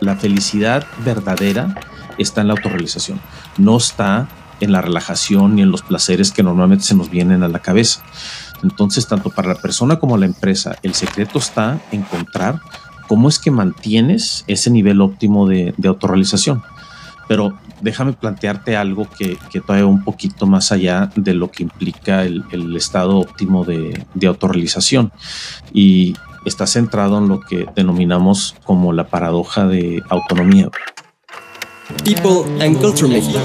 [0.00, 1.74] la felicidad verdadera
[2.18, 3.20] está en la autorrealización,
[3.58, 4.28] no está
[4.60, 8.02] en la relajación ni en los placeres que normalmente se nos vienen a la cabeza.
[8.62, 12.60] Entonces, tanto para la persona como la empresa, el secreto está en encontrar
[13.08, 16.62] cómo es que mantienes ese nivel óptimo de, autorrealización.
[17.28, 22.22] Pero déjame plantearte algo que, que todavía un poquito más allá de lo que implica
[22.24, 25.12] el, estado óptimo de, de autorrealización.
[25.72, 26.14] Y
[26.44, 30.70] está centrado en lo que denominamos como la paradoja de autonomía.
[32.04, 33.40] People and Culture México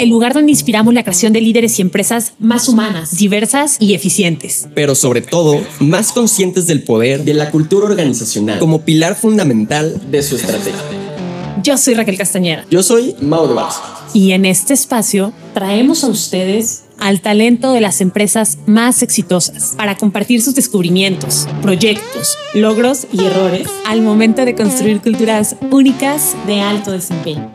[0.00, 4.66] el lugar donde inspiramos la creación de líderes y empresas más humanas, diversas y eficientes.
[4.74, 10.22] Pero sobre todo, más conscientes del poder de la cultura organizacional como pilar fundamental de
[10.22, 10.80] su estrategia.
[11.62, 12.64] Yo soy Raquel Castañera.
[12.70, 13.82] Yo soy Mauro Barça.
[14.14, 19.96] Y en este espacio traemos a ustedes al talento de las empresas más exitosas para
[19.96, 26.92] compartir sus descubrimientos, proyectos, logros y errores al momento de construir culturas únicas de alto
[26.92, 27.50] desempeño.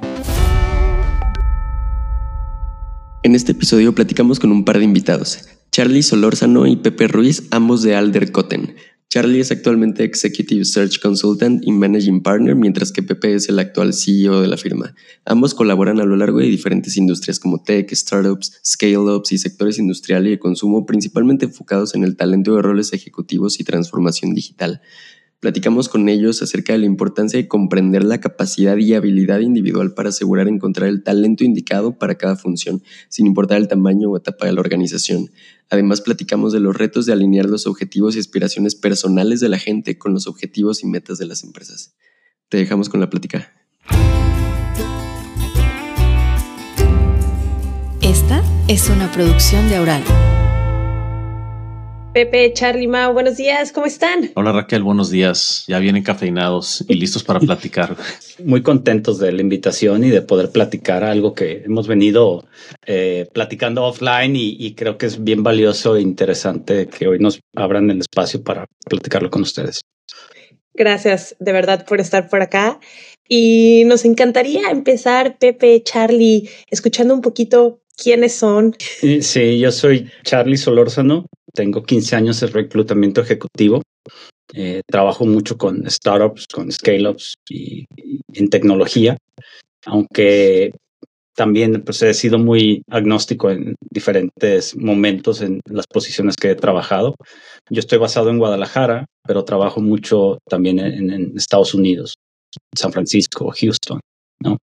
[3.24, 7.82] En este episodio platicamos con un par de invitados, Charlie Solórzano y Pepe Ruiz, ambos
[7.82, 8.76] de Alder Cotten.
[9.16, 13.94] Charlie es actualmente Executive Search Consultant y Managing Partner, mientras que Pepe es el actual
[13.94, 14.94] CEO de la firma.
[15.24, 20.28] Ambos colaboran a lo largo de diferentes industrias como tech, startups, scale-ups y sectores industrial
[20.28, 24.82] y de consumo, principalmente enfocados en el talento de roles ejecutivos y transformación digital.
[25.40, 30.10] Platicamos con ellos acerca de la importancia de comprender la capacidad y habilidad individual para
[30.10, 34.54] asegurar encontrar el talento indicado para cada función, sin importar el tamaño o etapa de
[34.54, 35.30] la organización.
[35.70, 39.98] Además, platicamos de los retos de alinear los objetivos y aspiraciones personales de la gente
[39.98, 41.96] con los objetivos y metas de las empresas.
[42.50, 43.52] Te dejamos con la plática.
[48.02, 50.35] Esta es una producción de Aural.
[52.16, 54.32] Pepe, Charlie, Mao, buenos días, ¿cómo están?
[54.36, 55.66] Hola Raquel, buenos días.
[55.68, 57.98] Ya vienen cafeinados y listos para platicar.
[58.46, 62.48] Muy contentos de la invitación y de poder platicar algo que hemos venido
[62.86, 67.92] eh, platicando offline y, creo que es bien valioso e interesante que hoy nos abran
[67.92, 69.82] el espacio para platicarlo con ustedes.
[70.74, 72.80] Gracias de verdad por estar por acá.
[73.28, 78.76] Y nos encantaría empezar, Pepe, Charlie, escuchando un poquito quiénes son.
[78.80, 83.82] Sí, yo soy Charlie Solórzano, tengo 15 años de reclutamiento ejecutivo.
[84.54, 87.86] Eh, trabajo mucho con startups, con scale-ups y,
[88.34, 89.18] en tecnología,
[89.86, 90.72] aunque
[91.36, 97.16] también pues, he sido muy agnóstico en diferentes momentos en las posiciones que he trabajado.
[97.70, 102.16] Yo estoy basado en Guadalajara, pero trabajo mucho también en, Estados Unidos,
[102.76, 104.00] San Francisco, Houston.
[104.40, 104.58] ¿No?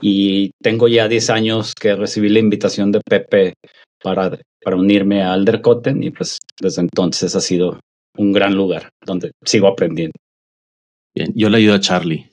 [0.00, 3.54] Y tengo ya 10 años que recibí la invitación de Pepe
[4.02, 7.80] para, para unirme a Aldercotten y pues desde entonces ha sido
[8.16, 10.14] un gran lugar donde sigo aprendiendo.
[11.14, 12.30] Bien, yo le ayudo a Charlie.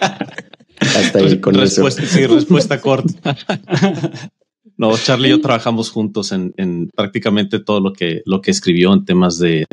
[0.79, 3.35] Hasta ahí con respuesta, Sí, respuesta corta.
[4.77, 9.05] No, Charlie y yo trabajamos juntos en, prácticamente todo lo que, lo que escribió en
[9.05, 9.65] temas de,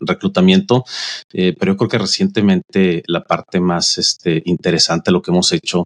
[0.00, 0.84] reclutamiento,
[1.32, 5.52] eh, pero yo creo que recientemente la parte más este, interesante de lo que hemos
[5.52, 5.84] hecho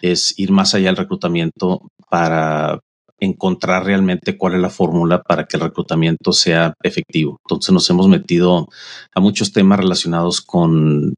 [0.00, 2.80] es ir más allá del reclutamiento para
[3.20, 7.38] encontrar realmente cuál es la fórmula para que el reclutamiento sea efectivo.
[7.44, 8.68] Entonces nos hemos metido
[9.14, 11.14] a muchos temas relacionados con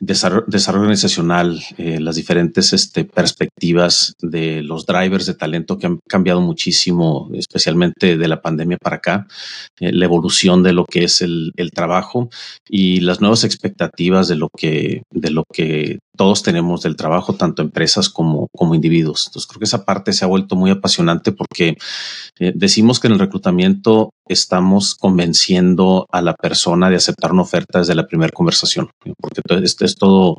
[0.00, 6.40] desarrollo, organizacional, eh, las diferentes este, perspectivas de los drivers de talento que han cambiado
[6.40, 9.26] muchísimo, especialmente de la pandemia para acá,
[9.80, 12.28] eh, la evolución de lo que es el, el, trabajo
[12.68, 17.62] y las nuevas expectativas de lo que, de lo que todos tenemos del trabajo, tanto
[17.62, 19.26] empresas como, como individuos.
[19.26, 21.76] Entonces creo que esa parte se ha vuelto muy apasionante porque
[22.38, 27.80] eh, decimos que en el reclutamiento estamos convenciendo a la persona de aceptar una oferta
[27.80, 28.88] desde la primera conversación,
[29.20, 30.38] porque este es todo,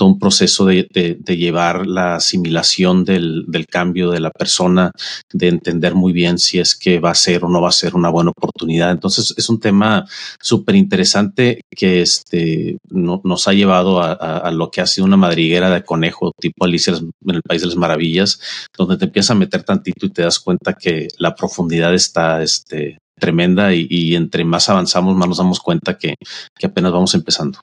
[0.00, 4.90] un proceso de, de, llevar la asimilación del, del, cambio de la persona,
[5.32, 7.94] de entender muy bien si es que va a ser o no va a ser
[7.94, 8.90] una buena oportunidad.
[8.90, 10.06] Entonces es un tema
[10.40, 15.15] súper interesante que este, no, nos ha llevado a, a lo que ha sido una
[15.16, 18.40] madriguera de conejo tipo Alicia en el País de las Maravillas,
[18.76, 22.98] donde te empiezas a meter tantito y te das cuenta que la profundidad está este,
[23.18, 26.14] tremenda y, entre más avanzamos, más nos damos cuenta que,
[26.62, 27.60] apenas vamos empezando.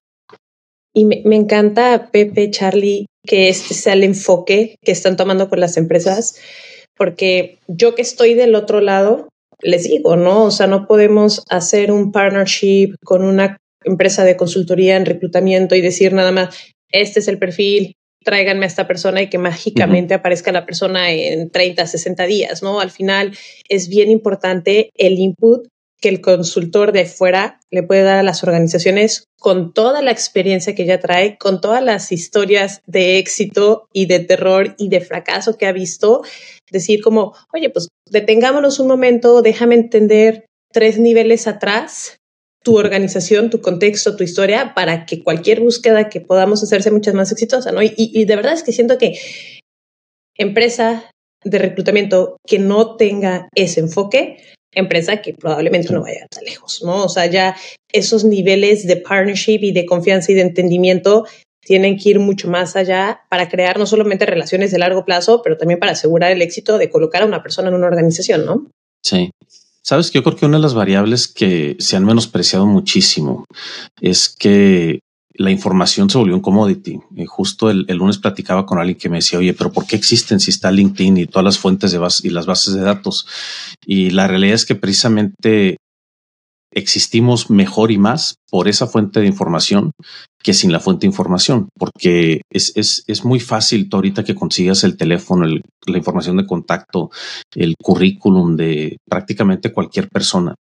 [0.93, 5.77] Y me, encanta, Pepe, Charlie, que este sea el enfoque que están tomando con las
[5.77, 6.35] empresas,
[6.95, 9.29] porque yo que estoy del otro lado,
[9.61, 10.43] les digo, ¿no?
[10.43, 15.81] O sea, no podemos hacer un partnership con una empresa de consultoría en reclutamiento y
[15.81, 16.55] decir nada más,
[16.93, 21.49] este es el perfil, tráiganme a esta persona y que mágicamente aparezca la persona en
[21.49, 22.79] 30, 60 días, ¿no?
[22.79, 23.37] Al final
[23.67, 25.67] es bien importante el input
[25.99, 30.75] que el consultor de fuera le puede dar a las organizaciones con toda la experiencia
[30.75, 35.57] que ya trae, con todas las historias de éxito y de terror y de fracaso
[35.57, 36.21] que ha visto,
[36.71, 42.17] decir como, oye, pues detengámonos un momento, déjame entender tres niveles atrás
[42.63, 47.13] tu organización, tu contexto, tu historia, para que cualquier búsqueda que podamos hacer sea mucho
[47.13, 47.83] más exitosa, ¿no?
[47.83, 49.19] Y, y de verdad es que siento que
[50.37, 51.09] empresa
[51.43, 54.37] de reclutamiento que no tenga ese enfoque
[54.75, 57.03] empresa que probablemente no vaya tan lejos, ¿no?
[57.03, 57.55] O sea, ya
[57.91, 61.25] esos niveles de partnership y de confianza y de entendimiento
[61.61, 65.57] tienen que ir mucho más allá para crear no solamente relaciones de largo plazo, pero
[65.57, 68.67] también para asegurar el éxito de colocar a una persona en una organización, ¿no?
[69.01, 69.31] Sí.
[69.83, 73.45] Sabes que yo creo que una de las variables que se han menospreciado muchísimo
[73.99, 75.01] es que
[75.35, 76.99] la información se volvió un commodity.
[77.17, 80.39] Eh, justo el, lunes platicaba con alguien que me decía, oye, pero ¿por qué existen
[80.39, 83.27] si está LinkedIn y todas las fuentes de base y las bases de datos?
[83.85, 85.77] Y la realidad es que precisamente
[86.71, 89.93] existimos mejor y más por esa fuente de información
[90.43, 94.35] que sin la fuente de información, porque es, es, es muy fácil tú ahorita que
[94.35, 97.09] consigas el teléfono, la información de contacto,
[97.55, 100.53] el currículum de prácticamente cualquier persona.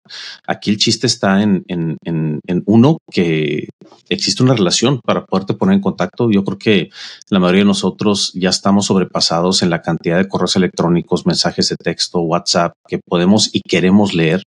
[0.47, 3.67] Aquí el chiste está en, en, en, en, uno, que
[4.07, 6.31] existe una relación para poderte poner en contacto.
[6.31, 6.89] Yo creo que
[7.29, 11.75] la mayoría de nosotros ya estamos sobrepasados en la cantidad de correos electrónicos, mensajes de
[11.75, 14.43] texto, WhatsApp que podemos y queremos leer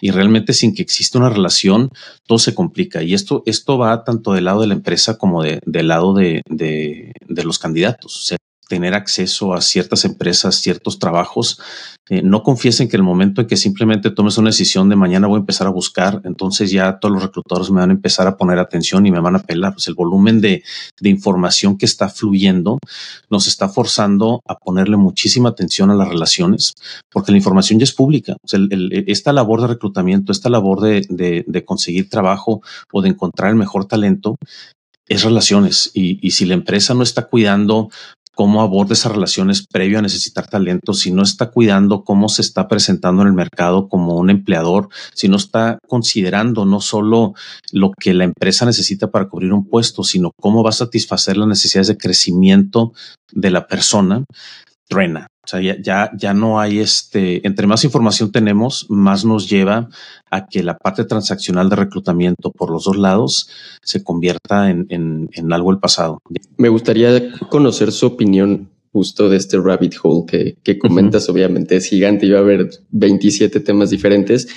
[0.00, 1.90] y realmente sin que exista una relación,
[2.26, 2.87] todo se complica.
[3.02, 6.42] Y esto, esto va tanto del lado de la empresa como de, del lado de,
[6.48, 8.16] de, de los candidatos.
[8.16, 11.60] O sea, tener acceso a ciertas empresas, ciertos trabajos.
[12.10, 15.36] Eh, no confiesen que el momento en que simplemente tomes una decisión de mañana voy
[15.36, 18.58] a empezar a buscar, entonces ya todos los reclutadores me van a empezar a poner
[18.58, 19.74] atención y me van a pelar.
[19.74, 20.62] Pues el volumen de,
[21.02, 22.78] información que está fluyendo
[23.30, 26.74] nos está forzando a ponerle muchísima atención a las relaciones,
[27.10, 28.36] porque la información ya es pública.
[29.06, 32.62] Esta labor de reclutamiento, esta labor de, de, de conseguir trabajo
[32.92, 34.36] o de encontrar el mejor talento,
[35.08, 37.90] es relaciones y, si la empresa no está cuidando
[38.38, 42.68] cómo aborda esas relaciones previo a necesitar talento, si no está cuidando cómo se está
[42.68, 47.34] presentando en el mercado como un empleador, si no está considerando no solo
[47.72, 51.48] lo que la empresa necesita para cubrir un puesto, sino cómo va a satisfacer las
[51.48, 52.92] necesidades de crecimiento
[53.32, 54.22] de la persona,
[54.88, 55.26] truena.
[55.48, 59.88] O sea, ya, ya, ya no hay este, entre más información tenemos, más nos lleva
[60.30, 63.48] a que la parte transaccional de reclutamiento por los dos lados
[63.80, 66.20] se convierta en, en, en algo del pasado.
[66.58, 71.34] Me gustaría conocer su opinión justo de este rabbit hole que, que comentas, uh -huh.
[71.36, 74.48] obviamente es gigante y va a haber 27 temas diferentes,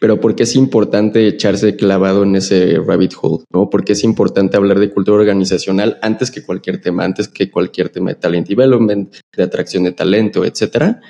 [0.00, 3.44] pero ¿por qué es importante echarse clavado en ese rabbit hole?
[3.52, 3.68] ¿no?
[3.68, 7.90] ¿Por qué es importante hablar de cultura organizacional antes que cualquier tema, antes que cualquier
[7.90, 11.02] tema de talent development, de atracción de talento, etcétera?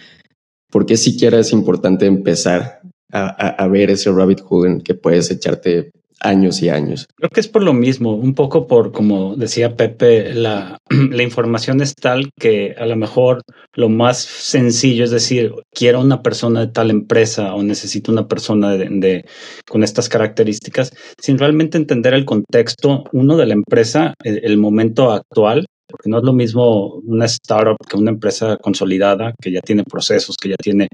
[0.70, 2.81] ¿Por qué siquiera es importante empezar
[3.12, 7.06] a, a, ver ese rabbit hole en que puedes echarte años y años.
[7.17, 11.81] Creo que es por lo mismo, un poco por, como decía Pepe, la, la, información
[11.81, 13.43] es tal que a lo mejor
[13.75, 18.76] lo más sencillo es decir, quiero una persona de tal empresa o necesito una persona
[18.76, 19.25] de,
[19.69, 25.66] con estas características, sin realmente entender el contexto, uno de la empresa, el, momento actual,
[25.88, 30.37] porque no es lo mismo una startup que una empresa consolidada que ya tiene procesos,
[30.37, 30.88] que ya tiene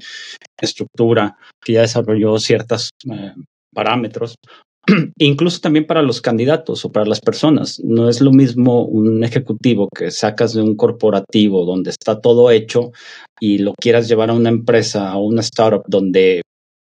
[0.60, 3.32] estructura, que ya desarrolló ciertos eh,
[3.74, 4.36] parámetros
[5.18, 7.80] incluso también para los candidatos o para las personas.
[7.84, 12.92] No es lo mismo un ejecutivo que sacas de un corporativo donde está todo hecho
[13.40, 16.42] y lo quieras llevar a una empresa, a una startup donde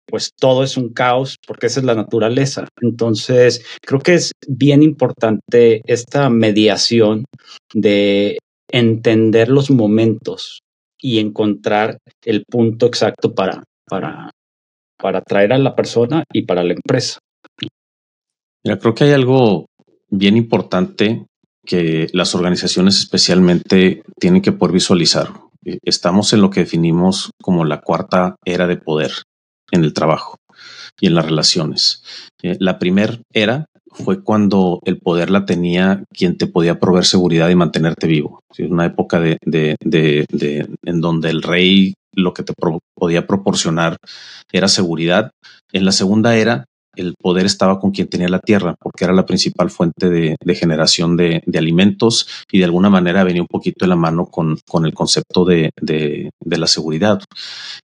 [0.06, 2.68] pues todo es un caos porque esa es la naturaleza.
[2.82, 7.26] Entonces, creo que es bien importante esta mediación
[7.74, 8.38] de
[8.72, 10.62] entender los momentos
[11.00, 14.32] y encontrar el punto exacto para, para,
[14.98, 17.20] para atraer a la persona y para la empresa.
[18.64, 19.66] Creo que hay algo
[20.10, 21.26] bien importante
[21.66, 25.30] que las organizaciones especialmente tienen que poder visualizar.
[25.84, 29.12] Estamos en lo que definimos como la cuarta era de poder
[29.72, 30.38] en el trabajo
[31.00, 32.04] y en las relaciones.
[32.42, 37.50] Eh, la primera era fue cuando el poder la tenía quien te podía proveer seguridad
[37.50, 38.40] y mantenerte vivo.
[38.58, 42.54] Es una época de, en donde el rey lo que te
[42.96, 43.98] podía proporcionar
[44.52, 45.32] era seguridad.
[45.72, 49.26] En la segunda era el poder estaba con quien tenía la tierra, porque era la
[49.26, 53.96] principal fuente de, generación de, alimentos y de alguna manera venía un poquito de la
[53.96, 55.72] mano con, el concepto de,
[56.46, 57.22] la seguridad.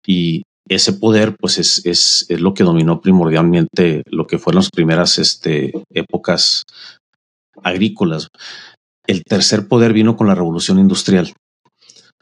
[0.06, 4.70] Y ese poder, pues es, es, es, lo que dominó primordialmente lo que fueron las
[4.70, 6.64] primeras este, épocas
[7.64, 8.30] agrícolas.
[9.08, 11.34] El tercer poder vino con la revolución industrial,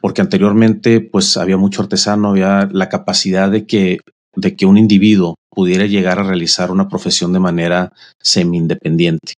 [0.00, 3.98] porque anteriormente pues había mucho artesano, había la capacidad de que
[4.38, 7.92] de que un individuo pudiera llegar a realizar una profesión de manera
[8.22, 9.34] semi-independiente.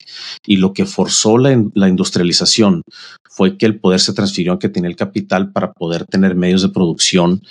[0.45, 2.83] Y lo que forzó la, la, industrialización
[3.31, 6.63] fue que el poder se transfirió a que tenía el capital para poder tener medios
[6.63, 7.43] de producción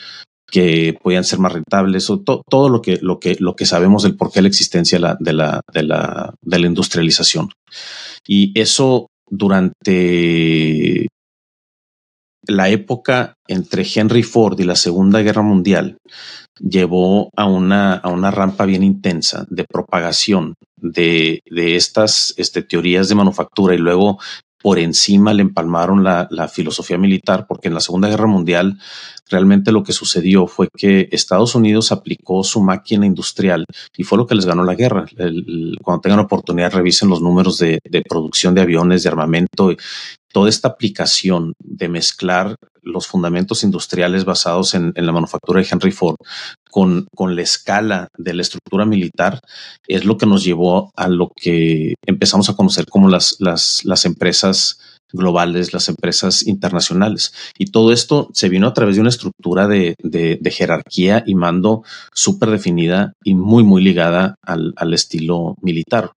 [0.50, 4.16] que podían ser más rentables o todo lo que, lo, que, lo que sabemos del
[4.16, 7.50] por qué la existencia de la, de la, de la, de la industrialización.
[8.26, 11.08] Y eso durante
[12.48, 15.98] la época entre Henry Ford y la Segunda Guerra Mundial
[16.60, 23.10] llevó a una, a una rampa bien intensa de propagación de, de estas este, teorías
[23.10, 24.20] de manufactura y luego
[24.62, 28.80] por encima le empalmaron la, la, filosofía militar, porque en la Segunda Guerra Mundial
[29.30, 34.26] realmente lo que sucedió fue que Estados Unidos aplicó su máquina industrial y fue lo
[34.26, 35.06] que les ganó la guerra.
[35.18, 39.76] El, cuando tengan oportunidad, revisen los números de, de producción de aviones, de armamento,
[40.38, 46.18] toda esta aplicación de mezclar los fundamentos industriales basados en, la manufactura de Henry Ford
[46.70, 49.40] con, con la escala de la estructura militar
[49.88, 54.06] es lo que nos llevó a lo que empezamos a conocer como las, las, las
[54.06, 57.34] empresas globales, las empresas internacionales.
[57.58, 61.84] Y todo esto se vino a través de una estructura de, de, jerarquía y mando
[62.14, 66.12] súper definida y muy, muy ligada al, al, estilo militar.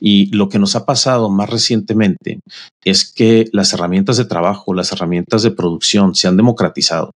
[0.00, 2.40] Y lo que nos ha pasado más recientemente
[2.84, 7.12] es que las herramientas de trabajo, las herramientas de producción se han democratizado.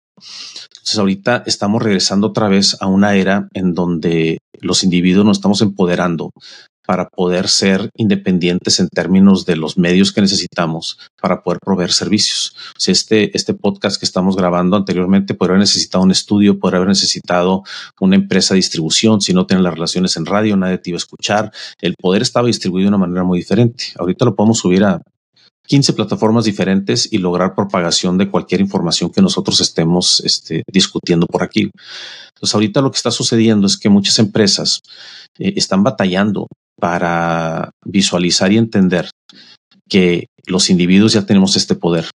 [0.82, 5.62] Entonces ahorita estamos regresando otra vez a una era en donde los individuos nos estamos
[5.62, 6.30] empoderando
[6.86, 12.54] para poder ser independientes en términos de los medios que necesitamos para poder proveer servicios.
[12.76, 16.78] O sea, este, este podcast que estamos grabando anteriormente podría haber necesitado un estudio, podría
[16.78, 17.62] haber necesitado
[18.00, 19.20] una empresa de distribución.
[19.20, 21.52] Si no tienen las relaciones en radio, nadie te iba a escuchar.
[21.80, 23.84] El poder estaba distribuido de una manera muy diferente.
[23.98, 25.00] Ahorita lo podemos subir a
[25.66, 31.42] 15 plataformas diferentes y lograr propagación de cualquier información que nosotros estemos este, discutiendo por
[31.42, 31.70] aquí.
[32.34, 34.80] Entonces, ahorita lo que está sucediendo es que muchas empresas
[35.38, 36.48] eh, están batallando
[36.82, 39.08] para visualizar y entender
[39.88, 42.06] que los individuos ya tenemos este poder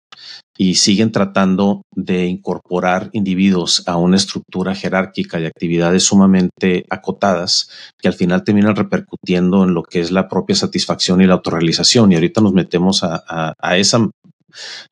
[0.59, 8.09] y siguen tratando de incorporar individuos a una estructura jerárquica de actividades sumamente acotadas que
[8.09, 12.11] al final terminan repercutiendo en lo que es la propia satisfacción y la autorrealización.
[12.11, 14.11] Y ahorita nos metemos a, a esa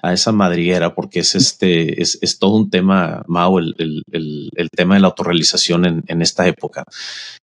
[0.03, 4.95] a esa madriguera porque es este es, es todo un tema Mao el, el, tema
[4.95, 6.85] de la autorrealización en, en esta época.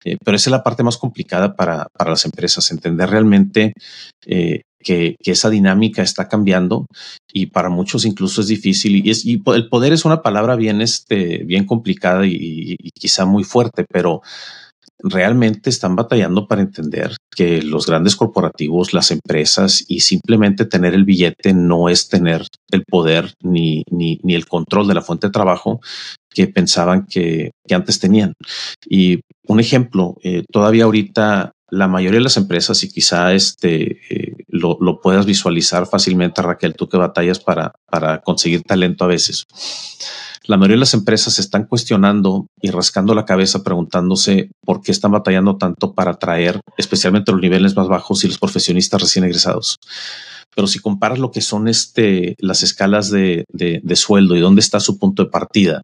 [0.04, 3.74] Eh, pero esa es la parte más complicada para, para las empresas entender realmente
[4.26, 6.86] eh, que, que, esa dinámica está cambiando
[7.32, 11.44] y para muchos incluso es difícil y, es, el poder es una palabra bien este
[11.44, 14.22] bien complicada y quizá muy fuerte pero
[15.00, 21.04] realmente están batallando para entender que los grandes corporativos, las empresas y simplemente tener el
[21.04, 25.32] billete no es tener el poder ni, ni, ni el control de la fuente de
[25.32, 25.80] trabajo
[26.30, 28.34] que pensaban que, que antes tenían.
[28.86, 34.32] Y un ejemplo, eh, todavía ahorita la mayoría de las empresas y quizá este eh,
[34.48, 39.44] lo, lo, puedas visualizar fácilmente, Raquel, tú que batallas para, para conseguir talento a veces
[40.48, 45.12] la mayoría de las empresas están cuestionando y rascando la cabeza preguntándose por qué están
[45.12, 49.76] batallando tanto para atraer especialmente los niveles más bajos y los profesionistas recién egresados.
[50.56, 54.80] Pero si comparas lo que son este, las escalas de, de, sueldo y dónde está
[54.80, 55.82] su punto de partida,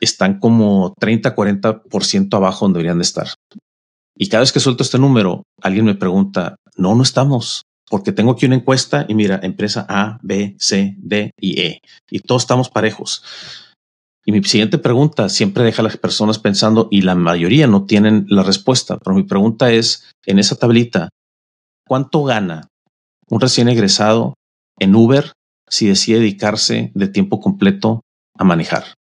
[0.00, 3.28] están como 30, 40% abajo donde deberían de estar.
[4.16, 8.32] Y cada vez que suelto este número, alguien me pregunta, no, no estamos porque tengo
[8.32, 12.68] aquí una encuesta y mira, empresa A, B, C, D y E, y todos estamos
[12.68, 13.22] parejos.
[14.24, 18.26] Y mi siguiente pregunta siempre deja a las personas pensando, y la mayoría no tienen
[18.28, 21.10] la respuesta, pero mi pregunta es, en esa tablita,
[21.86, 22.66] ¿cuánto gana
[23.28, 24.34] un recién egresado
[24.80, 25.32] en Uber
[25.68, 28.00] si decide dedicarse de tiempo completo
[28.36, 28.94] a manejar?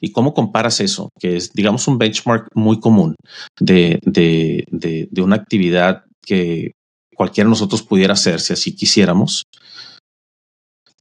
[0.00, 1.08] ¿Y cómo comparas eso?
[1.18, 3.16] Que es, digamos, un benchmark muy común
[3.58, 6.72] de, de, de, de una actividad que
[7.18, 9.42] cualquiera de nosotros pudiera hacer si así quisiéramos.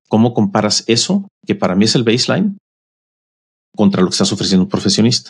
[0.10, 2.58] ¿Cómo comparas eso, que para mí es el baseline,
[3.76, 5.30] contra lo que estás ofreciendo un profesionista?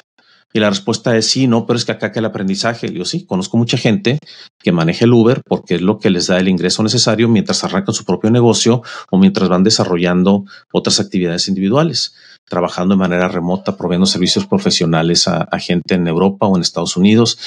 [0.53, 3.25] Y la respuesta es sí, no, pero es que acá que el aprendizaje, yo sí,
[3.25, 4.17] conozco mucha gente
[4.57, 7.93] que maneja el Uber porque es lo que les da el ingreso necesario mientras arrancan
[7.93, 12.15] su propio negocio o mientras van desarrollando otras actividades individuales,
[12.45, 16.95] trabajando de manera remota, proveyendo servicios profesionales a, a gente en Europa o en Estados
[16.95, 17.37] Unidos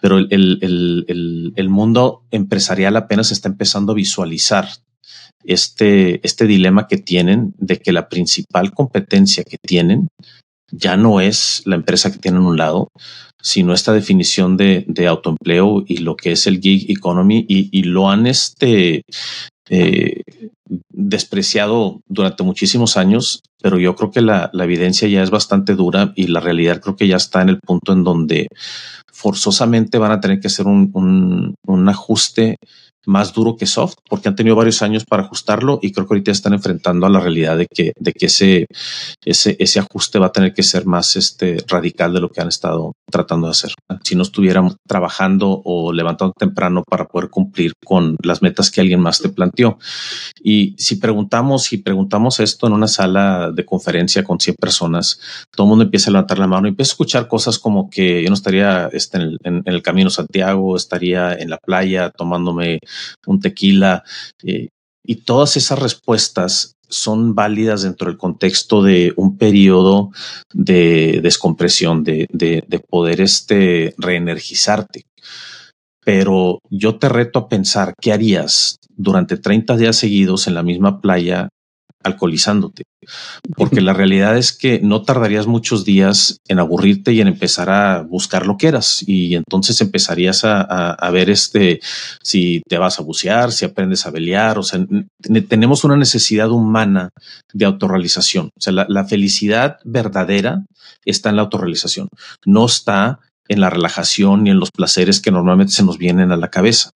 [0.00, 4.68] pero el, el, el, el, mundo empresarial apenas está empezando a visualizar
[5.44, 10.08] este, este dilema que tienen de que la principal competencia que tienen
[10.70, 12.88] ya no es la empresa que tienen a un lado,
[13.42, 17.82] sino esta definición de, de autoempleo y lo que es el gig economy y, y
[17.84, 19.02] lo han este,
[19.72, 20.22] eh,
[20.88, 26.26] despreciado durante muchísimos años, pero yo creo que la, evidencia ya es bastante dura y
[26.26, 28.48] la realidad creo que ya está en el punto en donde
[29.12, 32.56] forzosamente van a tener que hacer un, un ajuste
[33.06, 36.30] más duro que soft, porque han tenido varios años para ajustarlo y creo que ahorita
[36.30, 38.66] están enfrentando a la realidad de que, de que ese,
[39.24, 42.48] ese, ese ajuste va a tener que ser más este, radical de lo que han
[42.48, 43.72] estado tratando de hacer.
[44.04, 49.00] Si no estuvieran trabajando o levantando temprano para poder cumplir con las metas que alguien
[49.00, 49.78] más te planteó.
[50.42, 55.66] Y si preguntamos, si preguntamos esto en una sala de conferencia con 100 personas, todo
[55.66, 58.28] el mundo empieza a levantar la mano y empieza a escuchar cosas como que yo
[58.28, 62.78] no estaría este, en el camino Santiago, estaría en la playa tomándome
[63.26, 64.04] un tequila.
[64.42, 64.68] Eh,
[65.04, 70.10] y todas esas respuestas son válidas dentro del contexto de un periodo
[70.52, 75.04] de descompresión, de, de, poder este, reenergizarte.
[76.04, 81.00] Pero yo te reto a pensar qué harías durante 30 días seguidos en la misma
[81.00, 81.48] playa
[82.02, 82.84] alcoholizándote,
[83.56, 88.02] porque la realidad es que no tardarías muchos días en aburrirte y en empezar a
[88.02, 89.04] buscar lo que eras.
[89.06, 91.80] Y entonces empezarías a, ver este
[92.22, 94.80] si te vas a bucear, si aprendes a velear, o sea,
[95.48, 97.10] tenemos una necesidad humana
[97.52, 100.64] de autorrealización, o sea, la, la felicidad verdadera
[101.04, 102.08] está en la autorrealización,
[102.46, 103.18] no está
[103.50, 106.92] en la relajación y en los placeres que normalmente se nos vienen a la cabeza.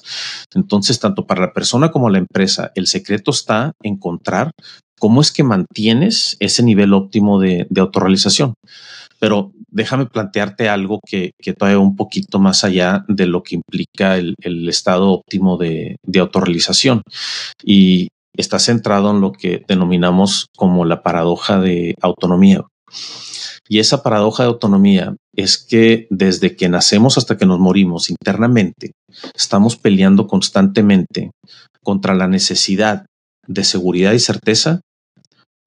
[0.54, 4.52] Entonces, tanto para la persona como la empresa, el secreto está en encontrar
[4.98, 8.54] cómo es que mantienes ese nivel óptimo de, autorrealización.
[9.18, 14.16] Pero déjame plantearte algo que, que todavía un poquito más allá de lo que implica
[14.16, 14.34] el,
[14.68, 17.02] estado óptimo de, de autorrealización.
[17.62, 22.62] Y está centrado en lo que denominamos como la paradoja de autonomía.
[23.68, 28.92] Y esa paradoja de autonomía es que desde que nacemos hasta que nos morimos internamente,
[29.34, 31.30] estamos peleando constantemente
[31.82, 33.06] contra la necesidad
[33.46, 34.80] de seguridad y certeza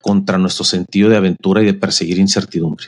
[0.02, 2.88] contra nuestro sentido de aventura y de perseguir incertidumbre.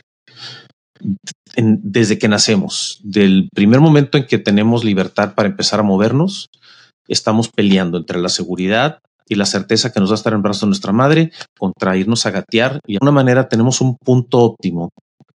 [1.55, 6.47] desde que nacemos, del primer momento en que tenemos libertad para empezar a movernos,
[7.07, 10.61] estamos peleando entre la seguridad y la certeza que nos va a estar en brazos
[10.61, 14.89] de nuestra madre contra irnos a gatear y de alguna manera tenemos un punto óptimo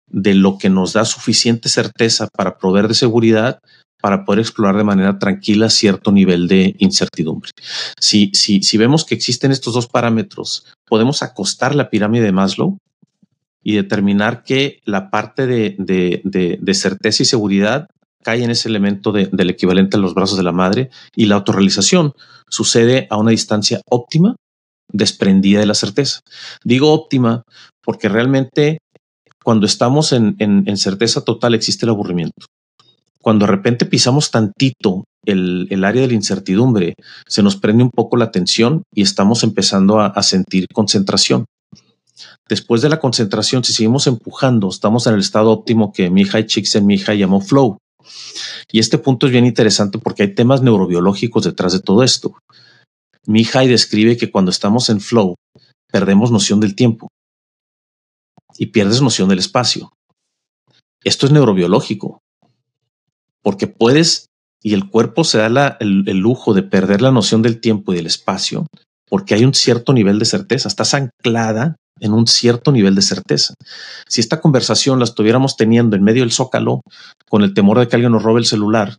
[0.08, 3.58] de lo que nos da suficiente certeza para proveer de seguridad
[4.04, 7.52] para poder explorar de manera tranquila cierto nivel de incertidumbre.
[7.98, 12.76] Si, si, si vemos que existen estos dos parámetros, podemos acostar la pirámide de Maslow
[13.62, 17.86] y determinar que la parte de, de, de, certeza y seguridad
[18.22, 22.12] cae en ese elemento del equivalente a los brazos de la madre y la autorrealización
[22.50, 24.36] sucede a una distancia óptima
[24.92, 26.20] desprendida de la certeza.
[26.62, 27.44] Digo óptima
[27.82, 28.80] porque realmente
[29.42, 32.44] cuando estamos en, en, certeza total existe el aburrimiento.
[33.24, 36.92] Cuando de repente pisamos tantito el, el, área de la incertidumbre,
[37.26, 41.46] se nos prende un poco la atención y estamos empezando a, sentir concentración.
[42.50, 47.20] Después de la concentración, si seguimos empujando, estamos en el estado óptimo que Mihai Csikszentmihalyi
[47.20, 47.78] llamó flow.
[48.70, 52.36] Y este punto es bien interesante porque hay temas neurobiológicos detrás de todo esto.
[53.26, 55.36] Mihai describe que cuando estamos en flow,
[55.90, 57.08] perdemos noción del tiempo
[58.58, 59.92] y pierdes noción del espacio.
[61.02, 62.20] Esto es neurobiológico,
[63.44, 64.26] porque puedes
[64.60, 67.96] y el cuerpo se da el, el, lujo de perder la noción del tiempo y
[67.96, 68.66] del espacio
[69.08, 70.66] porque hay un cierto nivel de certeza.
[70.66, 73.54] Estás anclada en un cierto nivel de certeza.
[74.08, 76.80] Si esta conversación la estuviéramos teniendo en medio del zócalo
[77.28, 78.96] con el temor de que alguien nos robe el celular,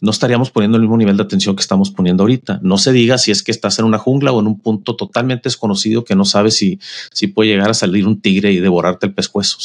[0.00, 2.60] no estaríamos poniendo el mismo nivel de atención que estamos poniendo ahorita.
[2.62, 5.44] No se diga si es que estás en una jungla o en un punto totalmente
[5.44, 6.78] desconocido que no sabes si,
[7.12, 9.58] si puede llegar a salir un tigre y devorarte el pescuezo.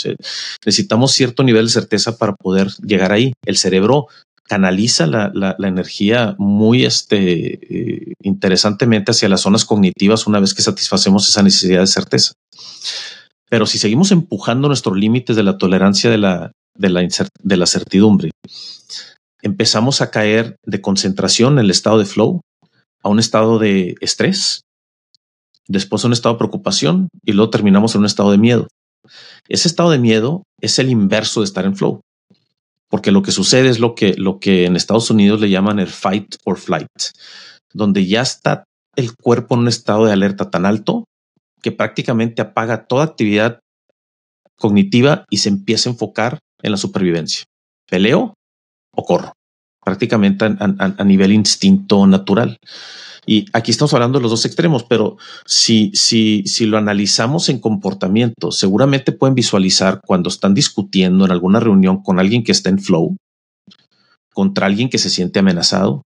[0.65, 3.33] necesitamos cierto nivel de certeza para poder llegar ahí.
[3.45, 4.07] El cerebro
[4.43, 10.61] canaliza la, la, energía muy este, eh, interesantemente hacia las zonas cognitivas una vez que
[10.61, 12.33] satisfacemos esa necesidad de certeza.
[13.49, 17.07] Pero si seguimos empujando nuestros límites de la tolerancia de la, de la,
[17.41, 18.31] de la certidumbre,
[19.43, 22.41] empezamos a caer de concentración en el estado de flow
[23.03, 24.61] a un estado de estrés,
[25.67, 28.67] después a un estado de preocupación y luego terminamos en un estado de miedo.
[29.49, 31.99] Ese estado de miedo es el inverso de estar en flow,
[32.89, 35.87] porque lo que sucede es lo que, lo que en Estados Unidos le llaman el
[35.87, 36.87] fight or flight,
[37.73, 38.63] donde ya está
[38.95, 41.03] el cuerpo en un estado de alerta tan alto
[41.61, 43.59] que prácticamente apaga toda actividad
[44.57, 47.43] cognitiva y se empieza a enfocar en la supervivencia.
[47.89, 48.33] Peleo
[48.95, 49.05] o
[49.83, 52.57] prácticamente a, nivel instinto natural.
[53.25, 57.59] Y aquí estamos hablando de los dos extremos, pero si, si, si lo analizamos en
[57.59, 62.79] comportamiento, seguramente pueden visualizar cuando están discutiendo en alguna reunión con alguien que está en
[62.79, 63.15] flow,
[64.33, 66.03] contra alguien que se siente amenazado,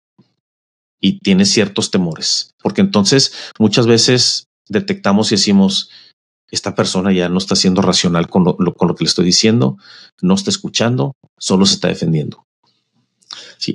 [1.00, 5.90] y tiene ciertos temores, porque entonces muchas veces detectamos y decimos,
[6.50, 9.78] esta persona ya no está siendo racional con lo, con lo que le estoy diciendo,
[10.22, 12.46] no está escuchando, solo se está defendiendo.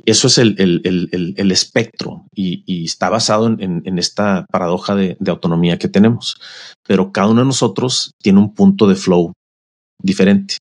[0.07, 5.17] Eso es el, el, el, espectro y, y, está basado en, en esta paradoja de,
[5.19, 6.41] de, autonomía que tenemos.
[6.87, 9.33] Pero cada uno de nosotros tiene un punto de flow
[10.03, 10.57] diferente.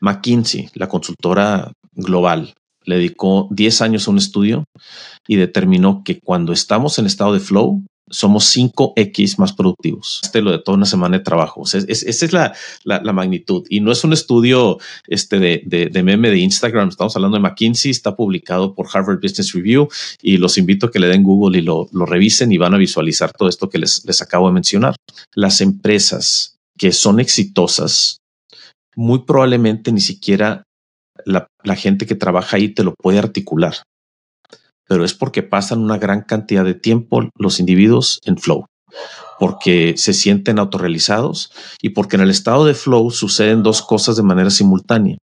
[0.00, 4.64] McKinsey, la consultora global, le dedicó 10 años a un estudio
[5.26, 7.82] y determinó que cuando estamos en estado de flow,
[8.14, 10.20] somos 5X más productivos.
[10.22, 11.64] Este lo de toda una semana de trabajo.
[11.64, 13.66] esa es la, la, magnitud.
[13.68, 16.88] Y no es un estudio este de, de, de, meme de Instagram.
[16.88, 17.90] Estamos hablando de McKinsey.
[17.90, 19.88] Está publicado por Harvard Business Review
[20.22, 22.78] y los invito a que le den Google y lo, lo revisen y van a
[22.78, 24.94] visualizar todo esto que les, les acabo de mencionar.
[25.34, 28.18] Las empresas que son exitosas,
[28.94, 30.62] muy probablemente ni siquiera
[31.24, 33.74] la, la gente que trabaja ahí te lo puede articular
[34.88, 38.66] pero es porque pasan una gran cantidad de tiempo los individuos en flow,
[39.38, 44.22] porque se sienten autorrealizados y porque en el estado de flow suceden dos cosas de
[44.22, 45.16] manera simultánea.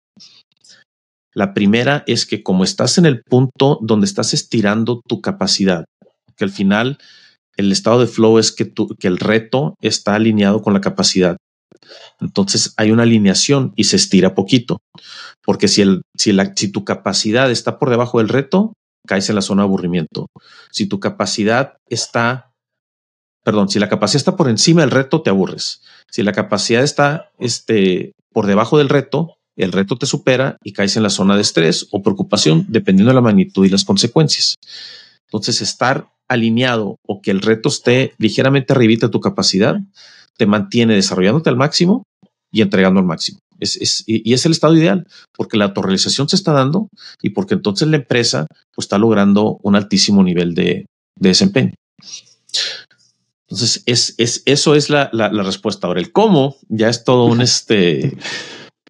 [1.34, 5.84] La primera es que como estás en el punto donde estás estirando tu capacidad,
[6.36, 6.98] que al final
[7.56, 11.36] el estado de flow es que, el reto está alineado con la capacidad.
[12.20, 14.78] Entonces hay una alineación y se estira poquito,
[15.44, 15.84] porque si,
[16.32, 18.72] la, si tu capacidad está por debajo del reto,
[19.06, 20.26] caes en la zona de aburrimiento.
[20.70, 22.52] Si tu capacidad está,
[23.44, 25.82] perdón, si la capacidad está por encima del reto, te aburres.
[26.10, 30.96] Si la capacidad está este, por debajo del reto, el reto te supera y caes
[30.96, 34.54] en la zona de estrés o preocupación, dependiendo de la magnitud y las consecuencias.
[35.26, 39.80] Entonces, estar alineado o que el reto esté ligeramente arribita de tu capacidad,
[40.36, 42.04] te mantiene desarrollándote al máximo
[42.52, 43.40] y entregando al máximo.
[43.58, 46.88] Es, y es el estado ideal, porque la autorrealización se está dando
[47.22, 50.86] y porque entonces la empresa pues, está logrando un altísimo nivel de,
[51.18, 51.74] desempeño.
[53.48, 55.86] Entonces, es, es, eso es la, la, respuesta.
[55.86, 58.16] Ahora, el cómo ya es todo un este.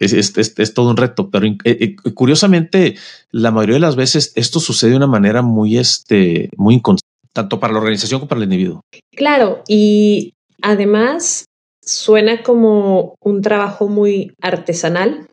[0.01, 2.97] Es, es, todo un reto, pero eh, eh, curiosamente,
[3.33, 7.59] la mayoría de las veces esto sucede de una manera muy, este, muy inconsciente, tanto
[7.59, 8.83] para la organización como para el individuo.
[9.17, 11.47] Claro, y además
[11.89, 15.27] suena como un trabajo muy artesanal,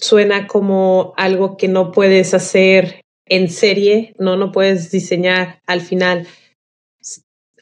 [0.00, 6.28] suena como algo que no puedes hacer en serie, no, no puedes diseñar al final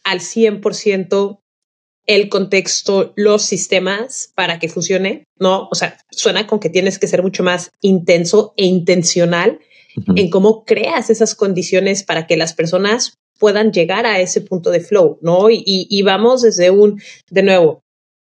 [0.05, 1.41] al 100%
[2.07, 5.69] el contexto, los sistemas para que funcione, ¿no?
[5.71, 9.61] O sea, suena con que tienes que ser mucho más intenso e intencional
[10.17, 14.81] en cómo creas esas condiciones para que las personas puedan llegar a ese punto de
[14.81, 15.51] flow, ¿no?
[15.51, 17.01] Y, y, vamos desde un,
[17.31, 17.83] de nuevo,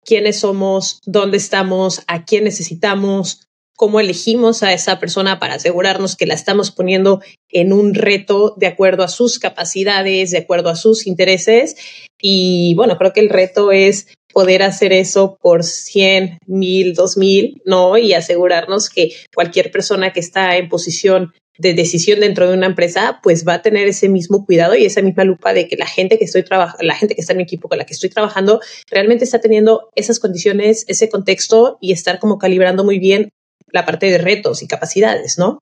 [0.04, 6.26] quiénes somos, dónde estamos, a quién necesitamos, cómo elegimos a esa persona para asegurarnos que
[6.26, 11.06] la estamos poniendo en un reto de acuerdo a sus capacidades, de acuerdo a sus
[11.06, 11.74] intereses.
[12.20, 17.98] Y bueno, creo que el reto es poder hacer eso por 100, 1000, 2000, ¿no?
[17.98, 23.20] Y asegurarnos que cualquier persona que está en posición de decisión dentro de una empresa,
[23.22, 26.18] pues va a tener ese mismo cuidado y esa misma lupa de que la gente
[26.18, 28.60] que estoy trabajando, la gente que está en mi equipo con la que estoy trabajando,
[28.90, 33.30] realmente está teniendo esas condiciones, ese contexto y estar como calibrando muy bien
[33.68, 35.58] la parte de retos y capacidades, ¿no?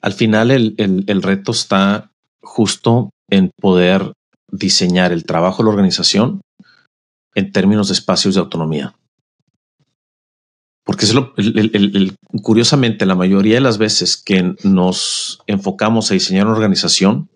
[0.00, 4.12] Al final el, el, el reto está justo en poder
[4.50, 6.40] diseñar el trabajo la organización
[7.34, 8.94] en términos de espacios de autonomía.
[10.84, 16.46] Porque es lo, el, curiosamente, la mayoría de las veces que nos enfocamos a diseñar
[16.46, 17.30] una organización,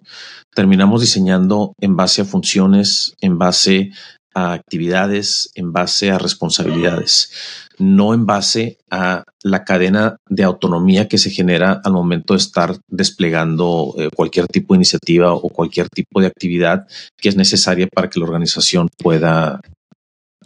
[0.54, 3.90] terminamos diseñando en base a funciones, en base
[4.34, 7.30] a actividades, en base a responsabilidades,
[7.78, 12.76] no en base a la cadena de autonomía que se genera al momento de estar
[12.88, 18.10] desplegando eh, cualquier tipo de iniciativa o cualquier tipo de actividad que es necesaria para
[18.10, 19.60] que la organización pueda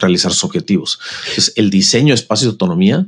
[0.03, 0.99] realizar sus objetivos.
[1.29, 3.07] Entonces, el diseño de espacios de autonomía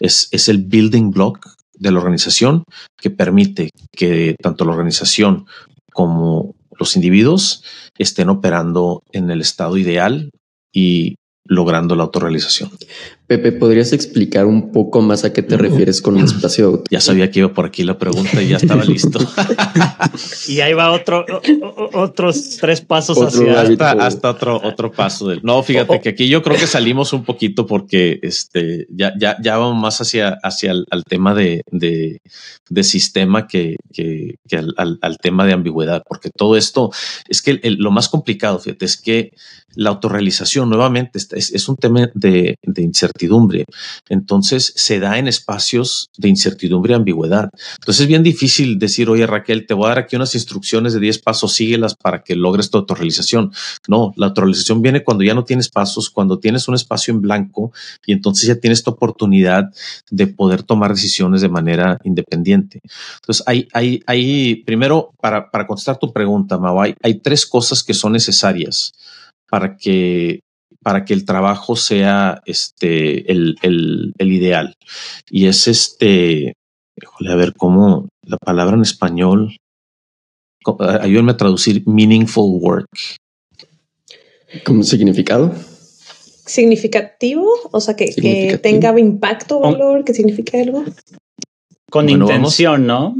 [0.00, 2.64] es, es el building block de la organización
[3.00, 5.46] que permite que tanto la organización
[5.92, 7.64] como los individuos
[7.98, 10.30] estén operando en el estado ideal
[10.72, 11.16] y
[11.48, 12.70] logrando la autorrealización.
[13.26, 16.84] Pepe, ¿podrías explicar un poco más a qué te refieres con un espacio?
[16.90, 19.18] Ya sabía que iba por aquí la pregunta y ya estaba listo.
[20.48, 21.26] y ahí va otro,
[21.92, 25.28] otros tres pasos hacia hasta, hasta, otro, otro paso.
[25.28, 29.36] Del, no, fíjate que aquí yo creo que salimos un poquito porque este ya, ya,
[29.42, 32.20] ya vamos más hacia, hacia el al tema de, de,
[32.68, 34.38] de, sistema que, que,
[34.76, 36.90] al, al, tema de ambigüedad, porque todo esto
[37.28, 39.32] es que lo más complicado, fíjate, es que
[39.76, 43.66] la autorrealización, nuevamente, es, un tema de, incertidumbre.
[44.08, 47.50] Entonces, se da en espacios de incertidumbre y ambigüedad.
[47.78, 51.00] Entonces, es bien difícil decir, oye, Raquel, te voy a dar aquí unas instrucciones de
[51.00, 53.52] 10 pasos, síguelas para que logres tu autorrealización.
[53.86, 57.72] No, la autorrealización viene cuando ya no tienes pasos, cuando tienes un espacio en blanco
[58.06, 59.64] y entonces ya tienes tu oportunidad
[60.10, 62.80] de poder tomar decisiones de manera independiente.
[63.20, 67.84] Entonces, hay, hay, hay primero, para, para contestar tu pregunta, Mau, hay, hay tres cosas
[67.84, 68.94] que son necesarias
[69.48, 70.40] para que
[70.82, 74.74] para que el trabajo sea este el, el, el ideal.
[75.28, 76.54] Y es este,
[77.28, 79.56] a ver cómo la palabra en español,
[81.00, 82.88] ayúdenme a traducir meaningful work.
[84.64, 85.52] ¿Como significado?
[86.44, 90.84] Significativo, o sea, que, que tenga impacto, valor, que signifique algo.
[91.90, 93.16] Con intención, ¿no?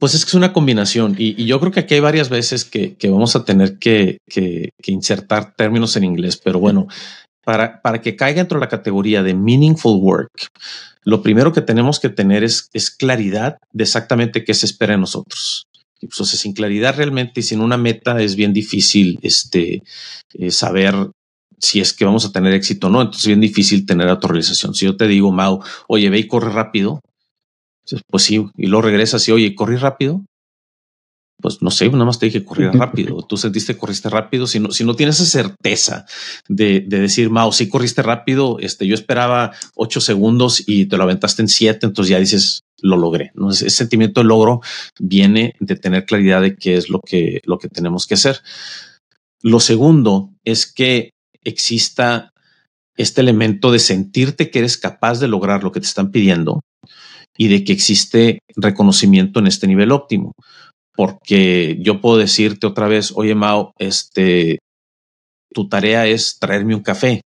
[0.00, 2.96] Pues es que es una combinación y, yo creo que aquí hay varias veces que,
[3.04, 4.18] vamos a tener que,
[4.86, 6.88] insertar términos en inglés, pero bueno,
[7.44, 10.48] para, que caiga dentro de la categoría de meaningful work,
[11.04, 15.66] lo primero que tenemos que tener es, claridad de exactamente qué se espera de nosotros.
[16.00, 19.82] Entonces, sin claridad realmente y sin una meta es bien difícil este,
[20.32, 20.94] eh, saber
[21.58, 23.02] si es que vamos a tener éxito o no.
[23.02, 24.74] Entonces es bien difícil tener autorrealización.
[24.74, 27.02] Si yo te digo, Mau, oye, ve y corre rápido,
[28.08, 30.24] pues sí, y luego regresas y oye, corrí rápido.
[31.40, 33.22] Pues no sé, nada más te dije correr rápido.
[33.22, 34.46] Tú sentiste que corriste rápido.
[34.46, 36.04] Si no, si no tienes esa certeza
[36.48, 41.42] de, decir, Mao, si corriste rápido, este, yo esperaba ocho segundos y te lo aventaste
[41.42, 43.32] en siete, entonces ya dices, lo logré.
[43.34, 43.50] ¿no?
[43.50, 44.60] Ese sentimiento de logro
[44.98, 48.40] viene de tener claridad de qué es lo que, lo que tenemos que hacer.
[49.42, 51.10] Lo segundo es que
[51.42, 52.32] exista
[52.96, 56.60] este elemento de sentirte que eres capaz de lograr lo que te están pidiendo
[57.40, 60.32] y de que existe reconocimiento en este nivel óptimo.
[60.94, 64.58] Porque yo puedo decirte otra vez, oye Mao, este,
[65.50, 67.22] tu tarea es traerme un café.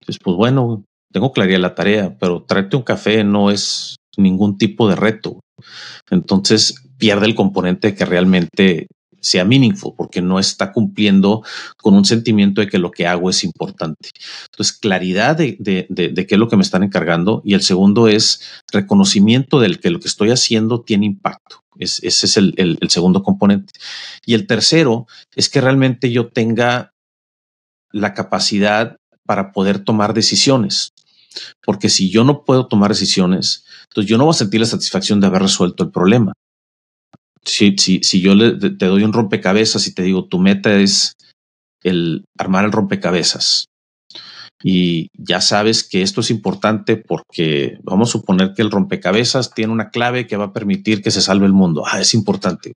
[0.00, 4.88] Entonces, pues bueno, tengo claridad la tarea, pero traerte un café no es ningún tipo
[4.88, 5.38] de reto.
[6.10, 8.88] Entonces pierde el componente que realmente
[9.20, 11.42] sea meaningful, porque no está cumpliendo
[11.76, 14.10] con un sentimiento de que lo que hago es importante.
[14.50, 17.42] Entonces, claridad de, qué es lo que me están encargando.
[17.44, 21.62] Y el segundo es reconocimiento del que lo que estoy haciendo tiene impacto.
[21.78, 23.72] ese es el, el segundo componente.
[24.24, 26.92] Y el tercero es que realmente yo tenga
[27.92, 30.92] la capacidad para poder tomar decisiones.
[31.64, 35.20] Porque si yo no puedo tomar decisiones, entonces yo no voy a sentir la satisfacción
[35.20, 36.32] de haber resuelto el problema
[37.44, 41.14] si, yo le, te doy un rompecabezas y te digo, tu meta es
[41.82, 43.66] el armar el rompecabezas
[44.62, 49.72] y ya sabes que esto es importante porque vamos a suponer que el rompecabezas tiene
[49.72, 51.84] una clave que va a permitir que se salve el mundo.
[51.86, 52.74] Ah, es importante.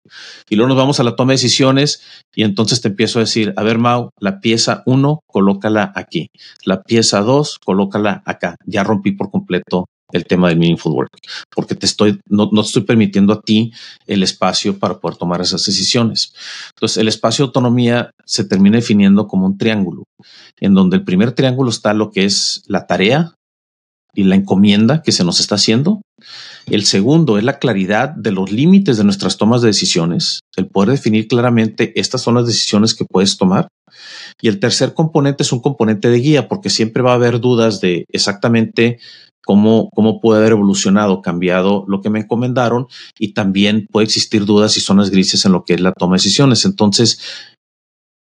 [0.48, 2.03] Y luego nos vamos a la toma de decisiones
[2.35, 6.29] y entonces te empiezo a decir, a ver, Mau, la pieza uno, colócala aquí.
[6.64, 8.57] La pieza dos, colócala acá.
[8.64, 11.11] Ya rompí por completo el tema del meaningful work,
[11.55, 13.72] porque te estoy, no, no estoy permitiendo a ti
[14.07, 16.33] el espacio para poder tomar esas decisiones.
[16.77, 20.05] Entonces, el espacio de autonomía se termina definiendo como un triángulo,
[20.61, 23.35] en donde el primer triángulo está lo que es la tarea
[24.14, 26.00] y la encomienda que se nos está haciendo.
[26.66, 30.90] El segundo es la claridad de los límites de nuestras tomas de decisiones, el poder
[30.90, 33.66] definir claramente estas son las decisiones que puedes tomar.
[34.40, 37.81] Y el tercer componente es un componente de guía, porque siempre va a haber dudas
[37.81, 38.98] de exactamente
[39.44, 42.87] cómo, cómo puede haber evolucionado, cambiado lo que me encomendaron
[43.18, 46.18] y también puede existir dudas y zonas grises en lo que es la toma de
[46.18, 46.64] decisiones.
[46.64, 47.20] Entonces,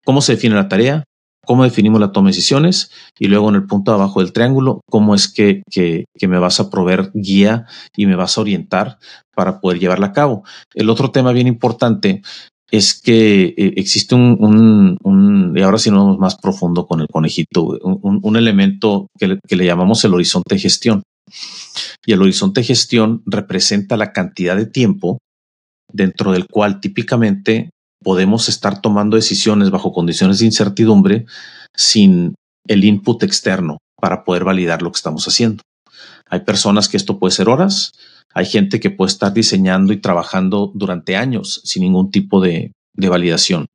[0.05, 1.03] ¿cómo se define la tarea?
[1.45, 2.91] ¿Cómo definimos la toma de decisiones?
[3.17, 6.39] Y luego en el punto de abajo del triángulo, ¿cómo es que, que, que me
[6.39, 8.97] vas a proveer guía y me vas a orientar
[9.33, 10.43] para poder llevarla a cabo?
[10.73, 12.21] El otro tema bien importante
[12.69, 17.07] es que eh, existe un, un, y ahora sí nos vamos más profundo con el
[17.07, 21.03] conejito, un, un elemento que le, que le, llamamos el horizonte de gestión.
[22.05, 25.19] Y el horizonte de gestión representa la cantidad de tiempo
[25.91, 27.69] dentro del cual típicamente
[28.03, 31.25] podemos estar tomando decisiones bajo condiciones de incertidumbre
[31.75, 32.35] sin
[32.67, 35.63] el input externo para poder validar lo que estamos haciendo.
[36.29, 37.91] Hay personas que esto puede ser horas,
[38.33, 43.67] hay gente que puede estar diseñando y trabajando durante años sin ningún tipo de, validación.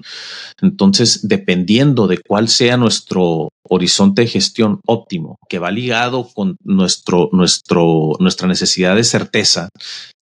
[0.60, 7.28] Entonces, dependiendo de cuál sea nuestro horizonte de gestión óptimo, que va ligado con nuestro,
[7.32, 9.68] nuestro, nuestra necesidad de certeza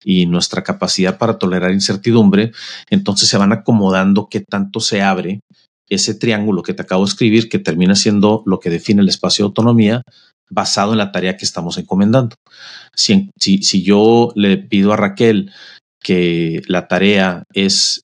[0.05, 2.53] y nuestra capacidad para tolerar incertidumbre,
[2.91, 5.41] entonces se van acomodando qué tanto se abre
[5.89, 9.45] ese triángulo que te acabo de escribir, que termina siendo lo que define el espacio
[9.45, 10.03] de autonomía,
[10.49, 12.37] basado en la tarea que estamos encomendando.
[12.95, 15.53] Si, si, yo le pido a Raquel
[16.03, 18.03] que la tarea es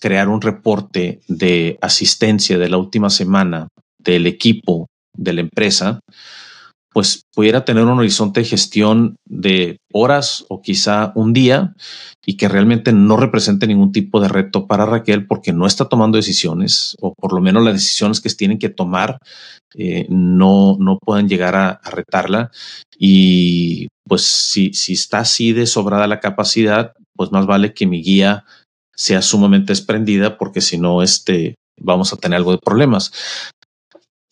[0.00, 6.00] crear un reporte de asistencia de la última semana del equipo de la empresa,
[6.96, 11.74] pues pudiera tener un horizonte de gestión de horas o quizá un día
[12.24, 16.16] y que realmente no represente ningún tipo de reto para Raquel porque no está tomando
[16.16, 19.18] decisiones o por lo menos las decisiones que tienen que tomar
[19.74, 22.50] eh, no, no pueden llegar a, retarla.
[22.98, 28.02] Y pues si, si está así de sobrada la capacidad, pues más vale que mi
[28.02, 28.46] guía
[28.96, 33.12] sea sumamente desprendida porque si no, este, vamos a tener algo de problemas.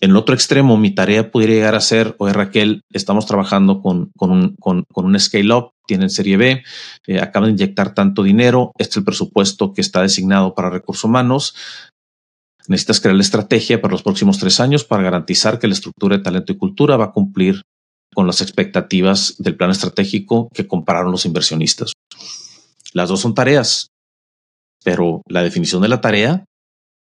[0.00, 4.11] En el otro extremo, mi tarea pudiera llegar a ser, oye Raquel, estamos trabajando con,
[4.16, 6.62] con un, con, un scale-up, tienen serie B,
[7.07, 11.05] eh, acaban de inyectar tanto dinero, este es el presupuesto que está designado para recursos
[11.05, 11.55] humanos.
[12.66, 16.22] Necesitas crear la estrategia para los próximos tres años para garantizar que la estructura de
[16.22, 17.62] talento y cultura va a cumplir
[18.14, 21.92] con las expectativas del plan estratégico que compararon los inversionistas.
[22.92, 23.88] Las dos son tareas,
[24.85, 26.44] pero la definición de la tarea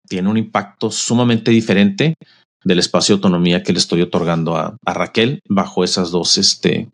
[0.10, 2.16] tiene un impacto sumamente diferente
[2.64, 6.90] del espacio de autonomía que le estoy otorgando a, Raquel bajo esas dos este,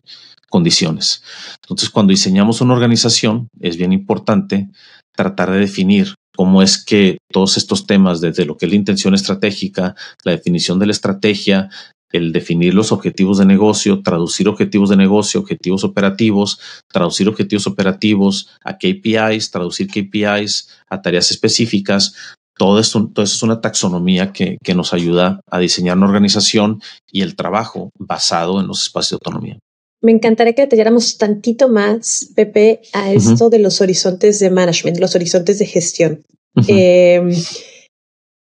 [0.50, 1.24] condiciones.
[1.64, 4.70] Entonces, cuando diseñamos una organización, es bien importante
[5.16, 9.14] tratar de definir cómo es que todos estos temas, desde lo que es la intención
[9.14, 11.70] estratégica, la definición de la estrategia,
[12.14, 18.50] el definir los objetivos de negocio, traducir objetivos de negocio, objetivos operativos, traducir objetivos operativos
[18.64, 22.16] a KPIs, traducir KPIs a tareas específicas,
[22.56, 26.82] todo esto, todo esto es una taxonomía que, que, nos ayuda a diseñar una organización
[27.12, 29.60] y el trabajo basado en los espacios de autonomía.
[30.02, 33.50] Me encantaría que detalláramos tantito más, Pepe, a esto uh -huh.
[33.50, 36.24] de los horizontes de management, los horizontes de gestión.
[36.56, 36.66] Uh -huh.
[36.70, 37.44] eh,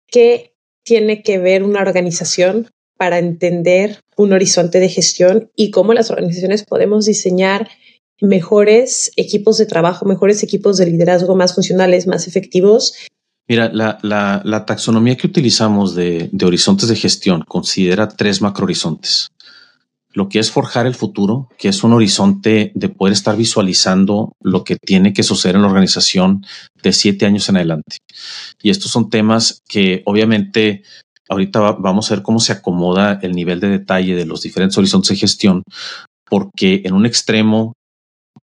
[0.09, 0.53] ¿Qué
[0.85, 2.69] tiene que ver una organización
[3.05, 7.69] para entender un horizonte de gestión y cómo las organizaciones podemos diseñar
[8.23, 12.95] mejores equipos de trabajo, mejores equipos de liderazgo más funcionales, más efectivos
[13.47, 19.29] Mira, la, taxonomía que utilizamos de, de, horizontes de gestión considera tres macrohorizontes.
[20.15, 24.65] Lo que es forjar el futuro, que es un horizonte de poder estar visualizando lo
[24.65, 26.47] que tiene que suceder en la organización
[26.83, 27.99] de siete años en adelante.
[28.63, 30.85] Y estos son temas que obviamente
[31.29, 34.77] ahorita va, vamos a ver cómo se acomoda el nivel de detalle de los diferentes
[34.79, 35.63] horizontes de gestión,
[36.29, 37.75] porque en un extremo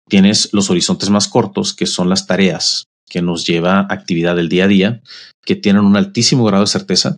[0.09, 4.65] tienes los horizontes más cortos, que son las tareas, que nos lleva actividad del día
[4.65, 5.01] a día,
[5.45, 7.17] que tienen un altísimo grado de certeza.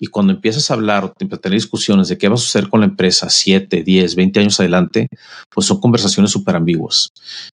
[0.00, 2.80] Y cuando empiezas a hablar o a tener discusiones de qué va a suceder con
[2.80, 5.06] la empresa 7, 10, 20 años adelante,
[5.52, 7.10] pues son conversaciones súper ambiguas.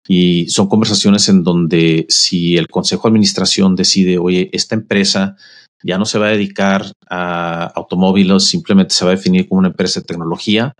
[0.07, 5.35] Y son conversaciones en donde si el consejo de administración decide, oye, esta empresa
[5.83, 9.69] ya no se va a dedicar a automóviles, simplemente se va a definir como una
[9.69, 10.73] empresa de tecnología.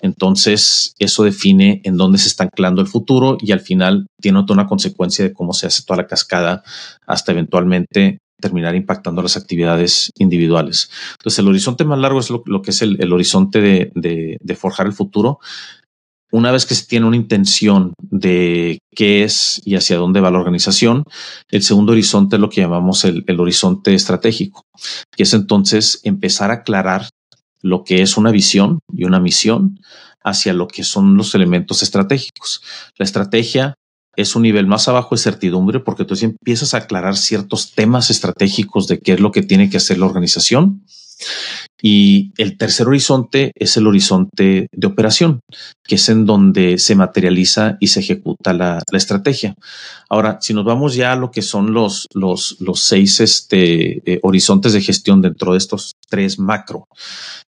[0.00, 4.54] Entonces, eso define en dónde se está anclando el futuro y al final tiene otra
[4.54, 6.62] una consecuencia de cómo se hace toda la cascada
[7.06, 10.90] hasta eventualmente terminar impactando las actividades individuales.
[11.18, 13.60] Entonces, el horizonte más largo es lo, que es el, horizonte
[13.94, 15.40] de forjar el futuro
[16.30, 20.38] una vez que se tiene una intención de qué es y hacia dónde va la
[20.38, 21.04] organización,
[21.50, 24.62] el segundo horizonte es lo que llamamos el, horizonte estratégico,
[25.16, 27.08] que es entonces empezar a aclarar
[27.62, 29.80] lo que es una visión y una misión
[30.22, 32.62] hacia lo que son los elementos estratégicos.
[32.96, 33.74] La estrategia
[34.14, 38.86] es un nivel más abajo de certidumbre porque entonces empiezas a aclarar ciertos temas estratégicos
[38.86, 40.84] de qué es lo que tiene que hacer la organización
[41.80, 45.40] y el tercer horizonte es el horizonte de operación,
[45.84, 49.54] que es en donde se materializa y se ejecuta la, estrategia.
[50.08, 54.18] Ahora, si nos vamos ya a lo que son los, los, los seis este, eh,
[54.22, 56.88] horizontes de gestión dentro de estos tres macro,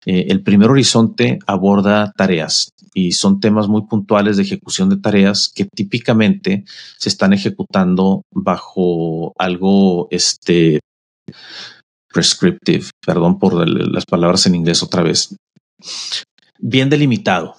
[0.04, 5.50] eh, el primer horizonte aborda tareas y son temas muy puntuales de ejecución de tareas
[5.54, 6.64] que típicamente
[6.98, 10.80] se están ejecutando bajo algo este,
[12.12, 15.36] prescriptive, perdón por las palabras en inglés otra vez,
[16.58, 17.54] bien delimitado,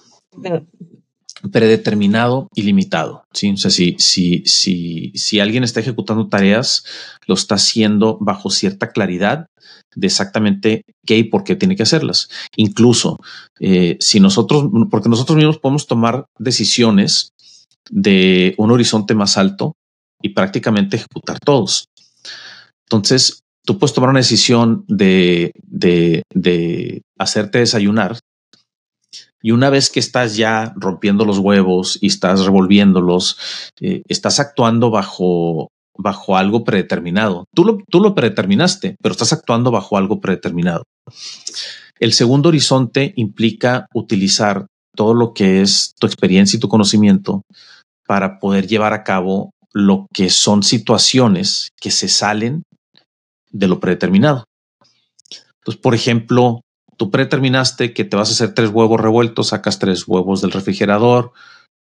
[1.52, 3.24] predeterminado y limitado.
[3.32, 3.50] ¿sí?
[3.50, 6.84] O sea, si, si, si, si alguien está ejecutando tareas,
[7.26, 9.46] lo está haciendo bajo cierta claridad
[9.94, 12.28] de exactamente qué y por qué tiene que hacerlas.
[12.56, 13.18] Incluso
[13.58, 17.32] eh, si nosotros, porque nosotros mismos podemos tomar decisiones
[17.90, 19.74] de un horizonte más alto
[20.22, 21.86] y prácticamente ejecutar todos.
[22.84, 28.18] Entonces, tú puedes tomar una decisión de, de, de, hacerte desayunar
[29.42, 33.38] y una vez que estás ya rompiendo los huevos y estás revolviéndolos,
[33.80, 37.44] eh, estás actuando bajo, bajo algo predeterminado.
[37.54, 40.84] Tú lo, tú lo predeterminaste, pero estás actuando bajo algo predeterminado.
[41.98, 47.42] El segundo horizonte implica utilizar todo lo que es tu experiencia y tu conocimiento
[48.06, 52.64] para poder llevar a cabo lo que son situaciones que se salen
[53.50, 54.44] de lo predeterminado.
[55.60, 56.62] Entonces, por ejemplo,
[56.96, 61.32] tú predeterminaste que te vas a hacer tres huevos revueltos, sacas tres huevos del refrigerador,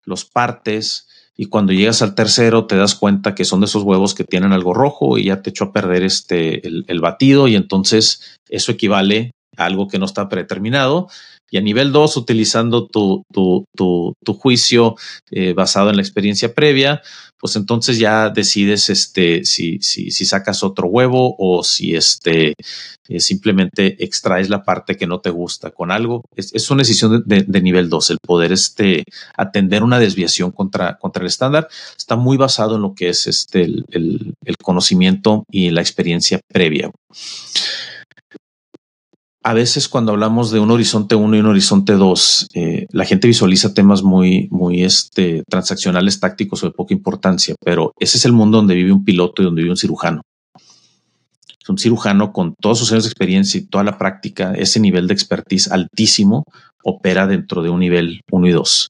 [0.06, 4.14] los partes y cuando llegas al tercero te das cuenta que son de esos huevos
[4.14, 7.56] que tienen algo rojo y ya te echó a perder este, el, el batido y
[7.56, 11.08] entonces eso equivale a algo que no está predeterminado
[11.52, 14.96] y a nivel 2, utilizando tu, tu, tu, tu juicio
[15.32, 17.02] eh, basado en la experiencia previa,
[17.40, 22.54] pues entonces ya decides este, si, si, si sacas otro huevo o si este,
[23.08, 26.24] eh, simplemente extraes la parte que no te gusta con algo.
[26.36, 29.06] Es, es una decisión de, nivel 2, el poder este,
[29.38, 31.70] atender una desviación contra, contra el estándar.
[31.98, 33.86] Está muy basado en lo que es este, el,
[34.44, 36.92] el conocimiento y la experiencia previa
[39.44, 43.28] a veces cuando hablamos de un horizonte 1 y un horizonte 2, eh, la gente
[43.28, 48.34] visualiza temas muy, muy este, transaccionales, tácticos o de poca importancia, pero ese es el
[48.34, 50.22] mundo donde vive un piloto y donde vive un cirujano.
[51.70, 55.14] Un cirujano con todos sus años de experiencia y toda la práctica, ese nivel de
[55.14, 56.44] expertise altísimo,
[56.84, 58.90] opera dentro de un nivel 1 y 2,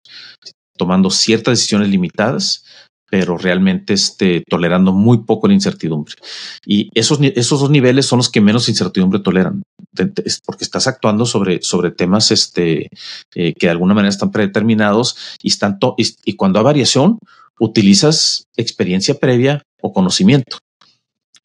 [0.78, 2.64] tomando ciertas decisiones limitadas,
[3.10, 6.16] pero realmente este, tolerando muy poco la incertidumbre.
[6.66, 9.64] Y esos, esos dos niveles son los que menos incertidumbre toleran,
[10.46, 12.90] porque estás actuando sobre, sobre temas este,
[13.36, 15.52] eh, que de alguna manera están predeterminados y,
[15.98, 17.20] y, y cuando hay variación,
[17.60, 20.60] utilizas experiencia previa o conocimiento.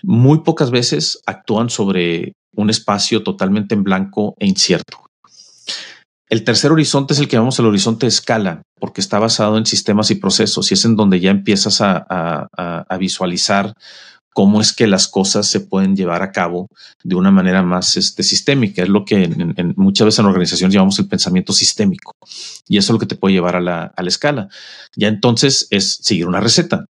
[0.03, 5.04] Muy pocas veces actúan sobre un espacio totalmente en blanco e incierto.
[6.29, 9.67] El tercer horizonte es el que llamamos el horizonte de escala, porque está basado en
[9.67, 12.49] sistemas y procesos y es en donde ya empiezas a,
[12.99, 13.75] visualizar
[14.33, 16.67] cómo es que las cosas se pueden llevar a cabo
[17.05, 18.83] de una manera más este, sistémica.
[18.83, 22.13] Es lo que en, muchas veces en organizaciones llamamos el pensamiento sistémico
[22.67, 24.49] y eso es lo que te puede llevar a la escala.
[24.97, 26.87] Ya entonces es seguir una receta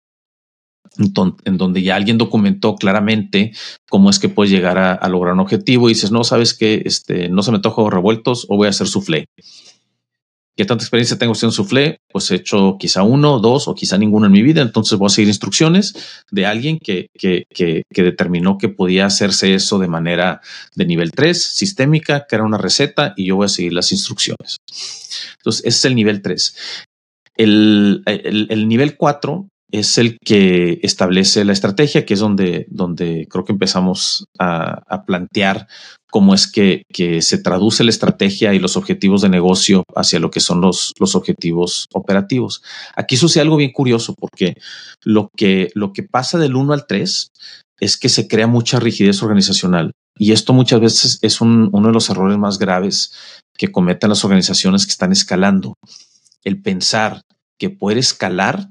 [0.97, 3.53] en donde ya alguien documentó claramente
[3.89, 7.29] cómo es que puedes llegar a, lograr un objetivo y dices, no, sabes que este,
[7.29, 9.25] no se me toca revueltos o voy a hacer soufflé.
[10.55, 11.97] ¿Qué tanta experiencia tengo haciendo soufflé?
[12.11, 14.61] Pues he hecho quizá uno, dos o quizá ninguno en mi vida.
[14.61, 19.55] Entonces voy a seguir instrucciones de alguien que, que, que, que determinó que podía hacerse
[19.55, 20.41] eso de manera
[20.75, 24.57] de nivel 3, sistémica, que era una receta y yo voy a seguir las instrucciones.
[25.37, 26.55] Entonces ese es el nivel 3.
[27.35, 33.27] El, el, el nivel 4 es el que establece la estrategia, que es donde, donde
[33.27, 35.67] creo que empezamos a, a plantear
[36.11, 40.29] cómo es que, que, se traduce la estrategia y los objetivos de negocio hacia lo
[40.29, 42.61] que son los, los objetivos operativos.
[42.95, 44.53] Aquí sucede algo bien curioso porque
[45.01, 47.29] lo que, lo que pasa del 1 al 3
[47.79, 49.93] es que se crea mucha rigidez organizacional.
[50.19, 54.23] Y esto muchas veces es un, uno de los errores más graves que cometen las
[54.23, 55.73] organizaciones que están escalando.
[56.43, 57.23] El pensar
[57.57, 58.69] que puede escalar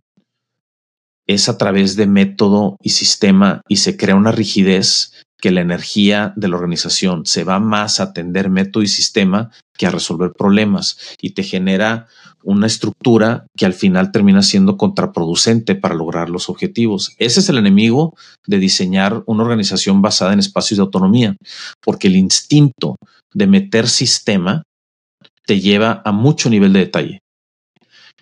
[1.26, 5.12] es a través de método y sistema y se crea una rigidez
[5.42, 9.86] que la energía de la organización se va más a atender método y sistema que
[9.86, 12.06] a resolver problemas y te genera
[12.44, 17.14] una estructura que al final termina siendo contraproducente para lograr los objetivos.
[17.18, 18.16] Ese es el enemigo
[18.46, 21.36] de diseñar una organización basada en espacios de autonomía,
[21.80, 22.96] porque el instinto
[23.34, 24.62] de meter sistema
[25.44, 27.18] te lleva a mucho nivel de detalle.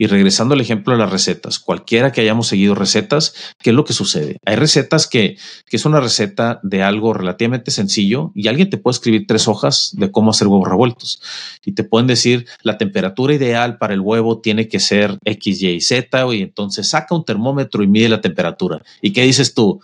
[0.00, 3.84] Y regresando al ejemplo de las recetas, cualquiera que hayamos seguido recetas, ¿qué es lo
[3.84, 4.38] que sucede?
[4.46, 5.36] Hay recetas que,
[5.66, 9.90] que es una receta de algo relativamente sencillo y alguien te puede escribir tres hojas
[9.92, 11.20] de cómo hacer huevos revueltos
[11.66, 15.82] y te pueden decir la temperatura ideal para el huevo tiene que ser X, Y,
[15.82, 18.80] Z y entonces saca un termómetro y mide la temperatura.
[19.02, 19.82] ¿Y qué dices tú?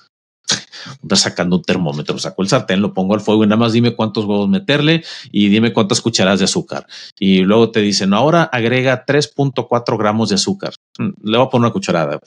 [1.02, 3.94] Estás sacando un termómetro, saco el sartén, lo pongo al fuego y nada más dime
[3.94, 6.86] cuántos huevos meterle y dime cuántas cucharadas de azúcar.
[7.18, 10.74] Y luego te dicen, ahora agrega 3.4 gramos de azúcar.
[10.98, 12.20] Mm, le voy a poner una cucharada.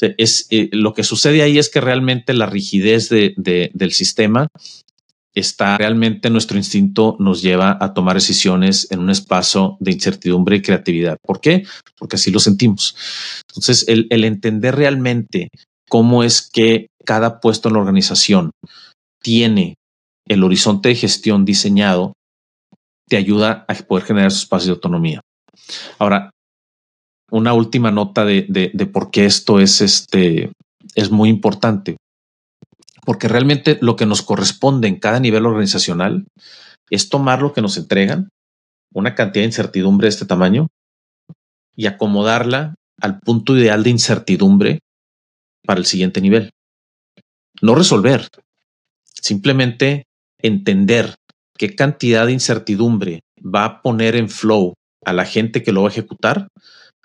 [0.00, 4.48] Es, eh, lo que sucede ahí es que realmente la rigidez de, de, del sistema
[5.34, 10.62] está realmente nuestro instinto nos lleva a tomar decisiones en un espacio de incertidumbre y
[10.62, 11.18] creatividad.
[11.22, 11.64] ¿Por qué?
[11.98, 12.96] Porque así lo sentimos.
[13.48, 15.50] Entonces, el entender realmente
[15.88, 18.50] cómo es que cada puesto en la organización
[19.22, 19.76] tiene
[20.26, 22.12] el horizonte de gestión diseñado,
[23.08, 25.20] te ayuda a poder generar su espacio de autonomía.
[25.98, 26.30] Ahora,
[27.30, 30.52] una última nota de, de, de por qué esto es, este,
[30.94, 31.96] es muy importante.
[33.04, 36.26] Porque realmente lo que nos corresponde en cada nivel organizacional
[36.90, 38.28] es tomar lo que nos entregan,
[38.92, 40.68] una cantidad de incertidumbre de este tamaño,
[41.76, 44.80] y acomodarla al punto ideal de incertidumbre
[45.64, 46.50] para el siguiente nivel.
[47.60, 48.28] No resolver,
[49.04, 50.04] simplemente
[50.38, 51.14] entender
[51.56, 55.88] qué cantidad de incertidumbre va a poner en flow a la gente que lo va
[55.88, 56.48] a ejecutar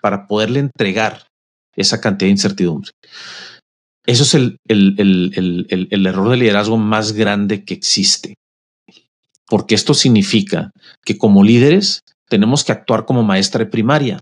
[0.00, 1.26] para poderle entregar
[1.74, 2.90] esa cantidad de incertidumbre.
[4.06, 8.34] Eso es el, el, error de liderazgo más grande que existe,
[9.48, 10.70] porque esto significa
[11.04, 14.20] que como líderes tenemos que actuar como maestra de primaria.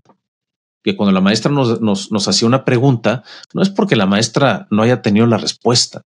[0.83, 3.23] Que cuando la maestra nos, nos, nos hacía una pregunta,
[3.53, 6.01] no es porque la maestra no haya tenido la respuesta,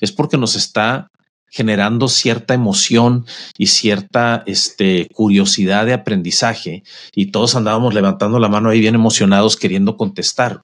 [0.00, 1.08] es porque nos está
[1.48, 3.24] generando cierta emoción
[3.56, 6.82] y cierta este, curiosidad de aprendizaje
[7.14, 10.62] y todos andábamos levantando la mano ahí bien emocionados queriendo contestar.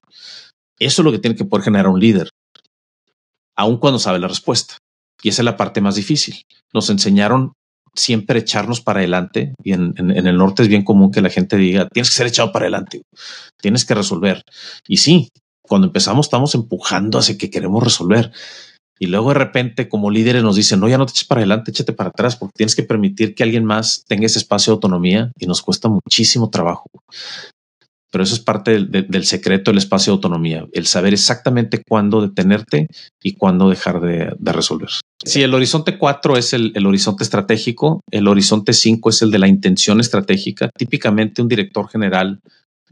[0.79, 2.29] Eso es lo que tiene que poder generar un líder,
[3.57, 4.79] aun cuando sabe la respuesta.
[5.23, 6.43] Y esa es la parte más difícil.
[6.75, 7.53] Nos enseñaron
[7.95, 11.57] siempre echarnos para adelante y en, en, el norte es bien común que la gente
[11.57, 13.03] diga, tienes que ser echado para adelante,
[13.61, 14.43] tienes que resolver.
[14.89, 15.29] Y sí,
[15.63, 18.33] cuando empezamos estamos empujando hacia que queremos resolver,
[19.03, 21.73] y luego de repente como líderes nos dicen, no, ya no te eches para adelante,
[21.73, 25.33] échate para atrás, porque tienes que permitir que alguien más tenga ese espacio de autonomía
[25.41, 26.89] y nos cuesta muchísimo trabajo.
[28.13, 32.87] Pero eso es parte del, secreto del espacio de autonomía, el saber exactamente cuándo detenerte
[33.21, 34.91] y cuándo dejar de, resolver.
[35.25, 39.39] Si el horizonte 4 es el, el, horizonte estratégico, el horizonte 5 es el de
[39.41, 40.71] la intención estratégica.
[40.79, 42.39] Típicamente un director general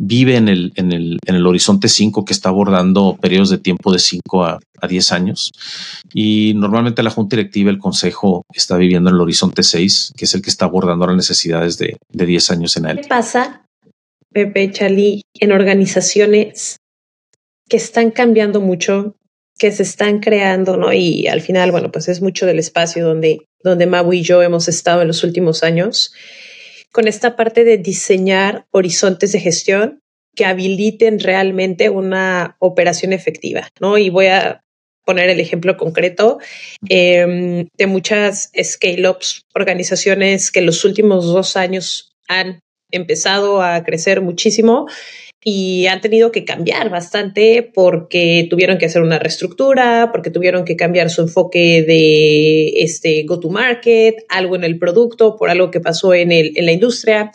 [0.03, 3.93] vive en el, en el, en el horizonte 5 que está abordando periodos de tiempo
[3.93, 5.53] de 5 a, a 10 años.
[6.15, 10.35] Y normalmente la junta directiva, el consejo está viviendo en el horizonte 6, que es
[10.35, 13.01] el que está abordando las necesidades de, de 10 años en él.
[13.03, 13.67] ¿Qué pasa,
[14.33, 16.79] Pepe Chali, en organizaciones
[17.69, 19.17] que están cambiando mucho,
[19.59, 20.95] que se están creando, ¿no?
[20.95, 24.67] Y al final, bueno, pues es mucho del espacio donde, donde Mabu y yo hemos
[24.67, 26.15] estado en los últimos años
[26.93, 30.01] con esta parte de diseñar horizontes de gestión
[30.35, 33.99] que habiliten realmente una operación efectiva, ¿no?
[33.99, 34.63] Y voy a
[35.05, 36.39] poner el ejemplo concreto
[36.89, 42.61] em, de muchas scale-ups, organizaciones que los últimos dos años han
[42.93, 44.87] empezado a crecer muchísimo
[45.43, 50.77] y han tenido que cambiar bastante porque tuvieron que hacer una reestructura, porque tuvieron que
[50.77, 55.81] cambiar su enfoque de este go to market, algo en el producto, por algo que
[55.81, 57.33] pasó en, el, en la industria.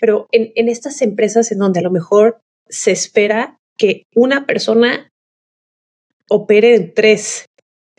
[0.00, 5.10] Pero en, en estas empresas en donde a lo mejor se espera que una persona
[6.30, 7.46] opere en tres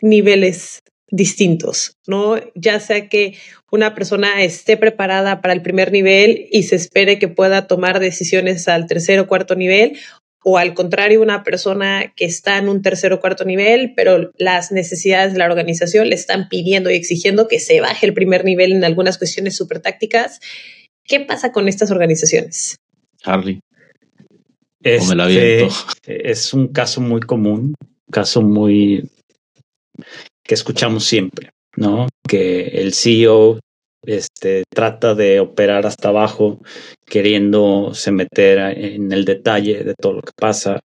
[0.02, 2.36] niveles distintos, ¿no?
[2.56, 3.36] Ya sea que
[3.76, 8.68] una persona esté preparada para el primer nivel y se espere que pueda tomar decisiones
[8.68, 9.98] al tercer o cuarto nivel,
[10.48, 14.72] o al contrario, una persona que está en un tercer o cuarto nivel, pero las
[14.72, 18.72] necesidades de la organización le están pidiendo y exigiendo que se baje el primer nivel
[18.72, 20.40] en algunas cuestiones súper tácticas.
[21.04, 22.78] ¿Qué pasa con estas organizaciones?
[23.24, 23.60] Harley.
[24.82, 27.74] Este, es un caso muy común,
[28.12, 29.10] caso muy
[30.44, 32.08] que escuchamos siempre, ¿no?
[32.28, 33.60] Que el CEO
[34.08, 36.62] este, trata de operar hasta abajo,
[37.06, 40.80] queriéndose meter en el detalle de todo lo que pasa,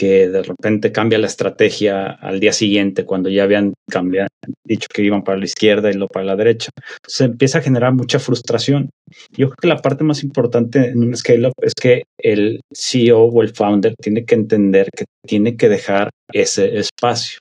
[0.00, 4.28] que de repente cambia la estrategia al día siguiente cuando ya habían cambiado,
[4.64, 6.70] dicho que iban para la izquierda y lo para la derecha.
[7.06, 8.88] Se empieza a generar mucha frustración.
[9.30, 13.42] Yo creo que la parte más importante en un scale-up es que el CEO o
[13.42, 17.38] el founder tiene que entender que tiene que dejar ese espacio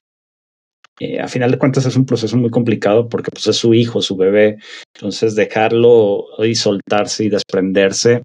[0.99, 4.01] eh, a final de cuentas es un proceso muy complicado porque pues, es su hijo,
[4.01, 4.57] su bebé.
[4.93, 8.23] Entonces dejarlo y soltarse y desprenderse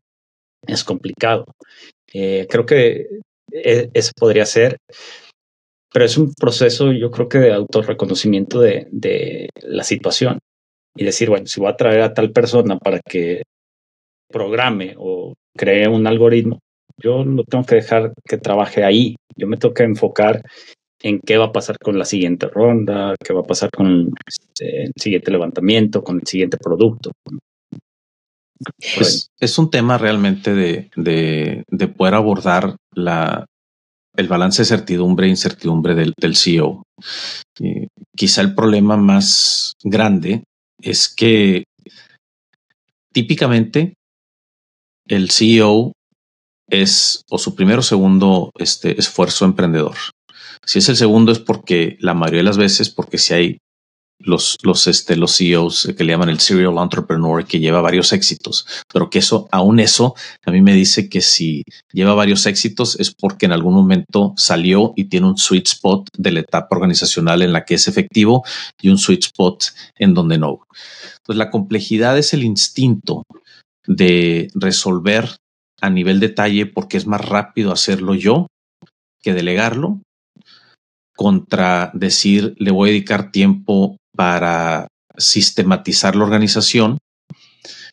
[0.67, 1.47] es complicado.
[2.13, 3.09] Eh, creo que
[3.53, 4.79] e, eso podría ser,
[5.93, 10.39] pero es un proceso yo creo que de autorreconocimiento de, de la situación
[10.97, 13.43] y decir, bueno, si voy a traer a tal persona para que
[14.29, 16.59] programe o cree un algoritmo,
[17.01, 19.17] yo lo tengo que dejar que trabaje ahí.
[19.37, 20.43] Yo me tengo que enfocar
[21.05, 24.85] en qué va a pasar con la siguiente ronda, qué va a pasar con este,
[24.85, 27.13] el siguiente levantamiento, con el siguiente producto.
[29.39, 33.45] Es, un tema realmente de, de, poder abordar la,
[34.17, 36.85] el balance de certidumbre e incertidumbre del, del CEO.
[38.17, 40.45] quizá el problema más grande
[40.81, 41.65] es que
[43.13, 43.93] típicamente
[45.07, 45.93] el CEO
[46.71, 49.97] es o su primero o segundo este, esfuerzo emprendedor.
[50.67, 53.59] Si es el segundo es porque la mayoría de las veces, porque si hay
[54.19, 58.67] los, los, este, los CEOs que le llaman el serial entrepreneur que lleva varios éxitos,
[58.93, 63.15] pero que eso, aún eso, a mí me dice que si lleva varios éxitos es
[63.15, 67.53] porque en algún momento salió y tiene un sweet spot de la etapa organizacional en
[67.53, 68.45] la que es efectivo
[68.81, 69.65] y un sweet spot
[69.97, 70.67] en donde no.
[71.19, 73.25] Entonces la complejidad es el instinto
[73.87, 75.37] de resolver
[75.81, 78.47] a nivel detalle porque es más rápido hacerlo yo
[79.23, 80.01] que delegarlo
[81.17, 86.99] contra decir le voy a dedicar tiempo para sistematizar la organización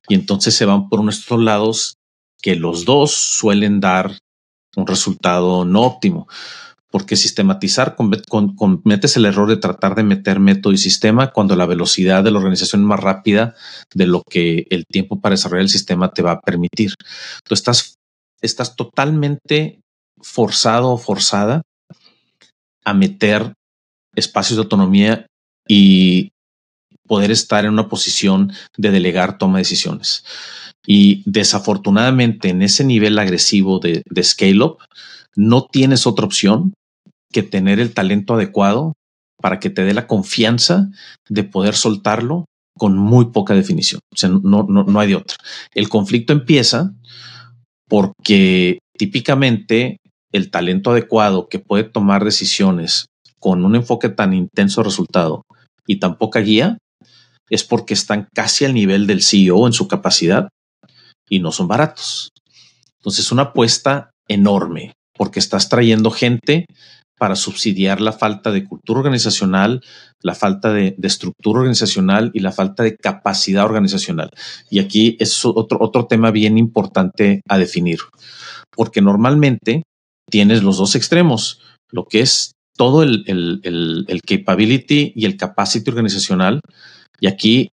[0.07, 1.97] y entonces se van por unos lados
[2.41, 4.17] que los dos suelen dar
[4.75, 6.27] un resultado no óptimo.
[6.89, 12.21] Porque sistematizar cometes el error de tratar de meter método y sistema cuando la velocidad
[12.21, 13.55] de la organización es más rápida
[13.93, 16.93] de lo que el tiempo para desarrollar el sistema te va a permitir.
[17.45, 17.95] Tú estás,
[18.41, 19.79] estás totalmente
[20.21, 21.61] forzado o forzada
[22.85, 23.53] a meter
[24.15, 25.25] espacios de autonomía
[25.67, 26.31] y
[27.07, 30.23] poder estar en una posición de delegar toma de decisiones.
[30.85, 34.77] Y desafortunadamente en ese nivel agresivo de, scale up,
[35.35, 36.73] no tienes otra opción
[37.31, 38.93] que tener el talento adecuado
[39.41, 40.89] para que te dé la confianza
[41.29, 42.45] de poder soltarlo
[42.77, 44.01] con muy poca definición.
[44.13, 45.37] O sea, no, no, no hay de otra.
[45.73, 46.93] El conflicto empieza
[47.87, 49.97] porque típicamente
[50.31, 53.07] el talento adecuado que puede tomar decisiones
[53.39, 55.43] con un enfoque tan intenso resultado
[55.87, 56.77] y tan poca guía
[57.49, 60.47] es porque están casi al nivel del CEO en su capacidad
[61.29, 62.29] y no son baratos.
[62.99, 66.65] Entonces, una apuesta enorme porque estás trayendo gente
[67.19, 69.83] para subsidiar la falta de cultura organizacional,
[70.23, 74.31] la falta de, estructura organizacional y la falta de capacidad organizacional.
[74.71, 77.99] Y aquí es otro, otro tema bien importante a definir,
[78.75, 79.83] porque normalmente
[80.29, 81.61] tienes los dos extremos,
[81.91, 86.61] lo que es todo el, el, capability y el capacity organizacional.
[87.19, 87.69] Y aquí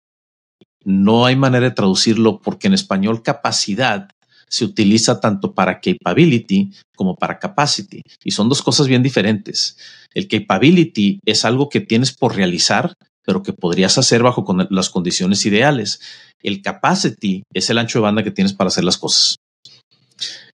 [0.85, 4.09] no hay manera de traducirlo porque en español capacidad
[4.49, 8.03] se utiliza tanto para capability como para capacity.
[8.25, 9.77] Y son dos cosas bien diferentes.
[10.15, 12.95] El capability es algo que tienes por realizar,
[13.25, 16.01] pero que podrías hacer bajo las condiciones ideales.
[16.43, 19.37] El capacity es el ancho de banda que tienes para hacer las cosas.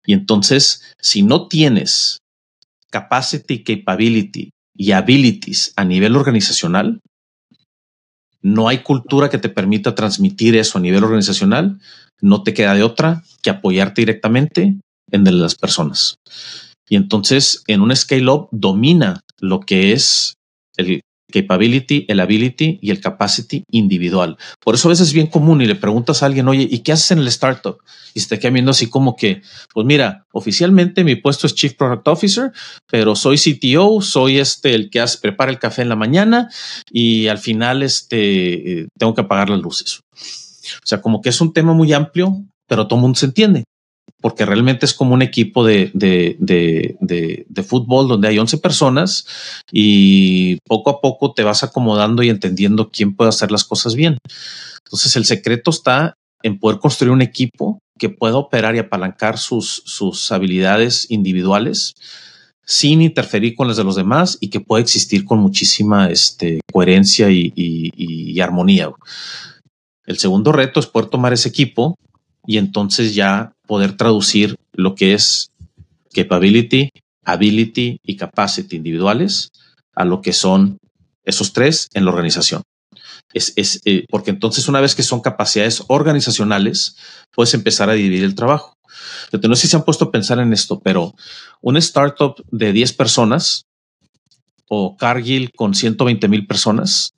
[0.06, 2.18] Y entonces, si no tienes
[2.90, 7.00] capacity, capability y abilities a nivel organizacional,
[8.42, 11.80] no hay cultura que te permita transmitir eso a nivel organizacional,
[12.20, 14.78] no te queda de otra que apoyarte directamente
[15.10, 16.16] en las personas.
[16.88, 20.34] Y entonces en un scale up domina lo que es
[20.76, 21.00] el
[21.34, 24.36] capability, el ability y el capacity individual.
[24.60, 26.92] Por eso a veces es bien común y le preguntas a alguien, oye, ¿y qué
[26.92, 27.78] haces en el startup?
[28.14, 31.74] Y se te queda viendo así como que, pues mira, oficialmente mi puesto es Chief
[31.74, 32.52] Product Officer,
[32.88, 36.48] pero soy CTO, soy este el que hace, prepara el café en la mañana
[36.90, 40.00] y al final este, eh, tengo que apagar las luces.
[40.14, 43.64] O sea, como que es un tema muy amplio, pero todo el mundo se entiende
[44.24, 49.26] porque realmente es como un equipo de, de, de, fútbol donde hay 11 personas
[49.70, 54.16] y poco a poco te vas acomodando y entendiendo quién puede hacer las cosas bien.
[54.82, 59.82] Entonces el secreto está en poder construir un equipo que pueda operar y apalancar sus,
[59.84, 61.92] sus habilidades individuales
[62.64, 67.30] sin interferir con las de los demás y que pueda existir con muchísima este, coherencia
[67.30, 68.90] y, y armonía.
[70.06, 71.94] El segundo reto es poder tomar ese equipo
[72.46, 75.50] y entonces ya poder traducir lo que es
[76.12, 76.90] capability,
[77.24, 79.50] ability y capacity individuales
[79.94, 80.78] a lo que son
[81.24, 82.62] esos tres en la organización.
[83.32, 86.96] Es, es eh, porque entonces una vez que son capacidades organizacionales,
[87.32, 88.74] puedes empezar a dividir el trabajo.
[89.32, 91.14] no sé si se han puesto a pensar en esto, pero
[91.60, 93.64] una startup de 10 personas
[94.68, 97.14] o Cargill con 120 mil personas,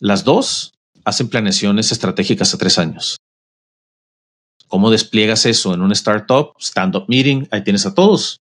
[0.00, 0.72] las dos
[1.04, 3.16] hacen planeaciones estratégicas a tres años.
[4.72, 6.54] ¿Cómo despliegas eso en un startup?
[6.58, 8.40] Stand-up meeting, ahí tienes a todos.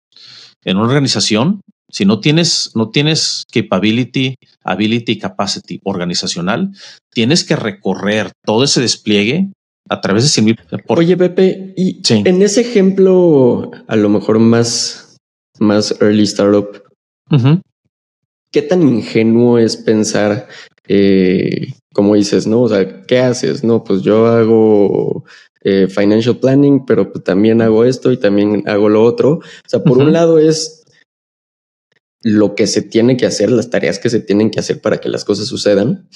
[0.64, 1.60] En una organización,
[1.90, 6.70] si no tienes, no tienes capability, ability, capacity organizacional,
[7.12, 9.52] tienes que recorrer todo ese despliegue
[9.90, 10.56] a través de 100
[10.88, 15.18] Oye, Pepe, y en ese ejemplo, a lo mejor más,
[15.58, 16.84] más early startup,
[18.50, 20.48] ¿qué tan ingenuo es pensar,
[20.88, 22.62] eh, como dices, no?
[22.62, 23.62] O sea, ¿qué haces?
[23.62, 25.26] No, pues yo hago
[25.64, 29.38] eh, financial planning, pero pues, también hago esto y también hago lo otro.
[29.38, 30.84] O sea, por un lado es
[32.22, 35.08] lo que se tiene que hacer, las tareas que se tienen que hacer para que
[35.08, 36.08] las cosas sucedan.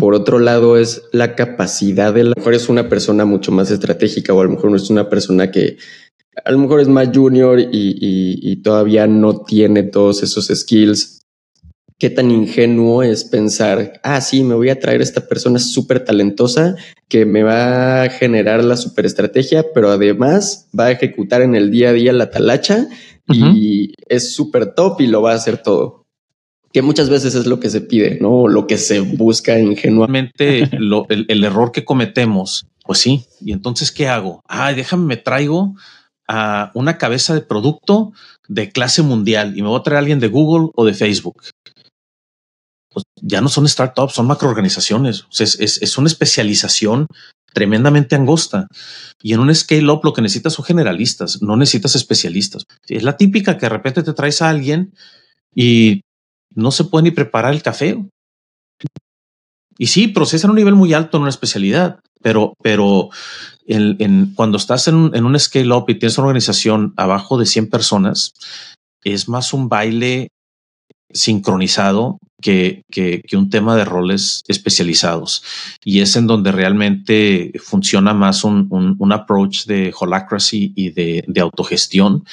[0.00, 3.70] Por otro lado es la capacidad de, a lo mejor es una persona mucho más
[3.70, 5.76] estratégica o a lo mejor no es una persona que
[6.44, 11.17] a lo mejor es más junior y, y todavía no tiene todos esos skills
[11.98, 16.04] qué tan ingenuo es pensar, ah, sí, me voy a traer a esta persona súper
[16.04, 16.76] talentosa
[17.08, 21.72] que me va a generar la super estrategia, pero además va a ejecutar en el
[21.72, 22.86] día a día la talacha
[23.30, 26.04] y es súper top y lo va a hacer todo.
[26.72, 28.46] Que muchas veces es lo que se pide, ¿no?
[28.46, 30.62] Lo que se busca ingenuamente.
[30.72, 33.24] el, el, error que cometemos, pues sí.
[33.40, 34.42] Y entonces, ¿qué hago?
[34.46, 35.74] Ah, déjame, me traigo
[36.26, 38.12] a una cabeza de producto
[38.48, 41.42] de clase mundial y me voy a traer a alguien de Google o de Facebook
[43.04, 45.26] pues ya no son startups, son macroorganizaciones.
[45.38, 47.06] es, es, una especialización
[47.52, 48.68] tremendamente angosta.
[49.22, 52.64] Y en un scale up lo que necesitas son generalistas, no necesitas especialistas.
[52.86, 54.92] Es la típica que de repente te traes a alguien
[55.54, 56.02] y
[56.54, 58.02] no se puede ni preparar el café.
[59.76, 63.10] Y sí, procesan a un nivel muy alto en una especialidad, pero, pero
[64.34, 68.32] cuando estás en en un scale up y tienes una organización abajo de 100 personas,
[69.04, 70.28] es más un baile
[71.12, 75.42] sincronizado que, que, un tema de roles especializados.
[75.84, 82.24] Y es en donde realmente funciona más un, un, approach de holacracy y de, autogestión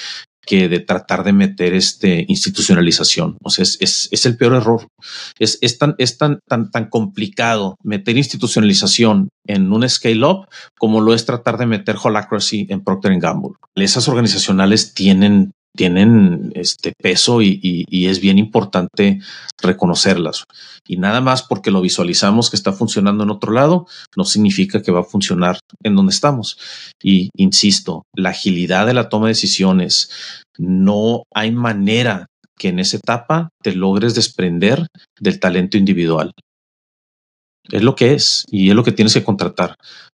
[0.46, 3.38] que de tratar de meter este institucionalización.
[3.42, 3.80] O sea, es,
[4.12, 4.88] es, el peor error.
[5.40, 10.48] Es, es, tan, es tan, tan, tan complicado meter institucionalización en un scale up
[10.78, 13.54] como lo es tratar de meter holacracy en Procter Gamble.
[13.74, 19.20] Esas organizacionales tienen tienen este peso y, y, es bien importante
[19.62, 20.44] reconocerlas.
[20.88, 24.92] Y nada más porque lo visualizamos que está funcionando en otro lado, no significa que
[24.92, 26.58] va a funcionar en donde estamos.
[27.02, 30.10] Y insisto, la agilidad de la toma de decisiones,
[30.58, 34.88] no hay manera que en esa etapa te logres desprender
[35.20, 36.32] del talento individual.
[37.70, 39.76] Es lo que es y es lo que tienes que contratar.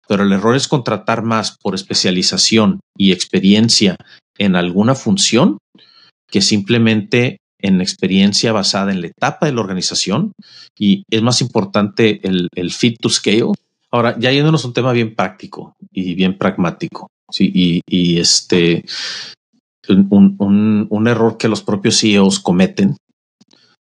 [0.08, 3.96] Pero el error es contratar más por especialización y experiencia
[4.38, 5.58] en alguna función
[6.30, 10.34] que simplemente en experiencia basada en la etapa de la organización
[10.78, 13.52] y es más importante el, fit to scale.
[13.92, 17.08] Ahora, ya yéndonos a un tema bien práctico y bien pragmático.
[17.32, 18.86] Sí, y, este,
[19.90, 22.96] un, un, un, error que los propios CEOs cometen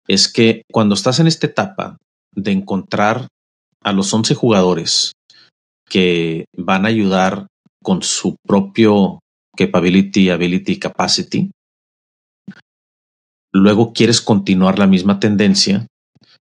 [0.08, 1.96] es que cuando estás en esta etapa
[2.34, 3.28] de encontrar
[3.82, 5.12] a los 11 jugadores
[5.88, 7.46] que van a ayudar
[7.82, 9.20] con su propio
[9.60, 11.50] capability, ability, capacity.
[13.52, 15.86] Luego quieres continuar la misma tendencia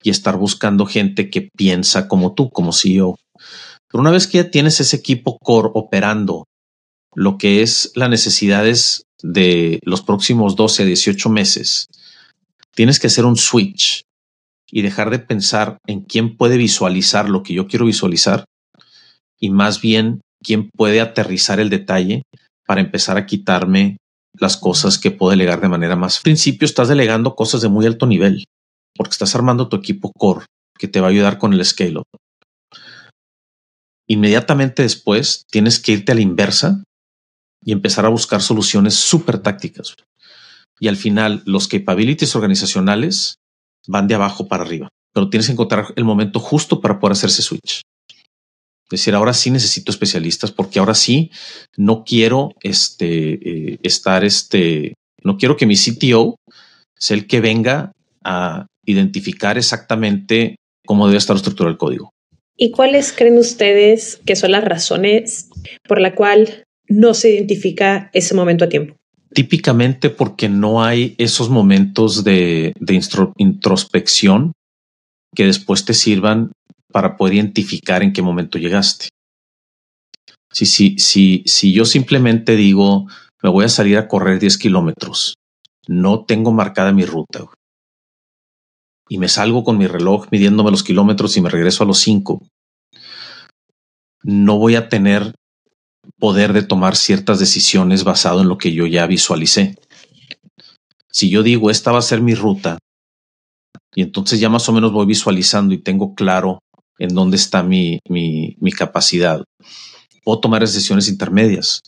[0.00, 3.16] y estar buscando gente que piensa como tú, como CEO.
[3.90, 6.44] Pero una vez que ya tienes ese equipo core operando
[7.12, 11.86] lo que es las necesidades de los próximos 12 a 18 meses,
[12.76, 14.02] tienes que hacer un switch
[14.70, 18.44] y dejar de pensar en quién puede visualizar lo que yo quiero visualizar
[19.40, 22.22] y más bien quién puede aterrizar el detalle
[22.71, 23.97] para empezar a quitarme
[24.39, 26.18] las cosas que puedo delegar de manera más.
[26.18, 28.45] Al principio estás delegando cosas de muy alto nivel
[28.95, 30.47] porque estás armando tu equipo core
[30.79, 32.01] que te va a ayudar con el scale.
[34.09, 36.85] Inmediatamente después tienes que irte a la inversa
[37.64, 39.97] y empezar a buscar soluciones súper tácticas.
[40.79, 43.35] Y al final los capabilities organizacionales
[43.89, 47.31] van de abajo para arriba, pero tienes que encontrar el momento justo para poder hacer
[47.31, 47.83] ese switch
[48.91, 51.30] decir, ahora sí necesito especialistas porque ahora sí
[51.76, 56.36] no quiero este, eh, estar, este, no quiero que mi CTO
[56.97, 57.93] sea el que venga
[58.24, 62.11] a identificar exactamente cómo debe estar estructurado el código.
[62.57, 65.49] ¿Y cuáles creen ustedes que son las razones
[65.88, 68.97] por la cual no se identifica ese momento a tiempo?
[69.32, 73.01] Típicamente porque no hay esos momentos de, de
[73.38, 74.53] introspección
[75.34, 76.51] que después te sirvan
[76.91, 79.09] para poder identificar en qué momento llegaste.
[80.53, 83.07] Si, si, si, si yo simplemente digo,
[83.43, 85.34] me voy a salir a correr 10 kilómetros,
[85.86, 87.47] no tengo marcada mi ruta,
[89.09, 92.41] y me salgo con mi reloj midiéndome los kilómetros y me regreso a los 5,
[94.22, 95.34] no voy a tener
[96.18, 99.76] poder de tomar ciertas decisiones basado en lo que yo ya visualicé.
[101.11, 102.78] Si yo digo, esta va a ser mi ruta,
[103.95, 106.61] y entonces ya más o menos voy visualizando y tengo claro
[107.01, 109.42] en dónde está mi, mi, mi capacidad.
[110.22, 111.80] Puedo tomar decisiones intermedias.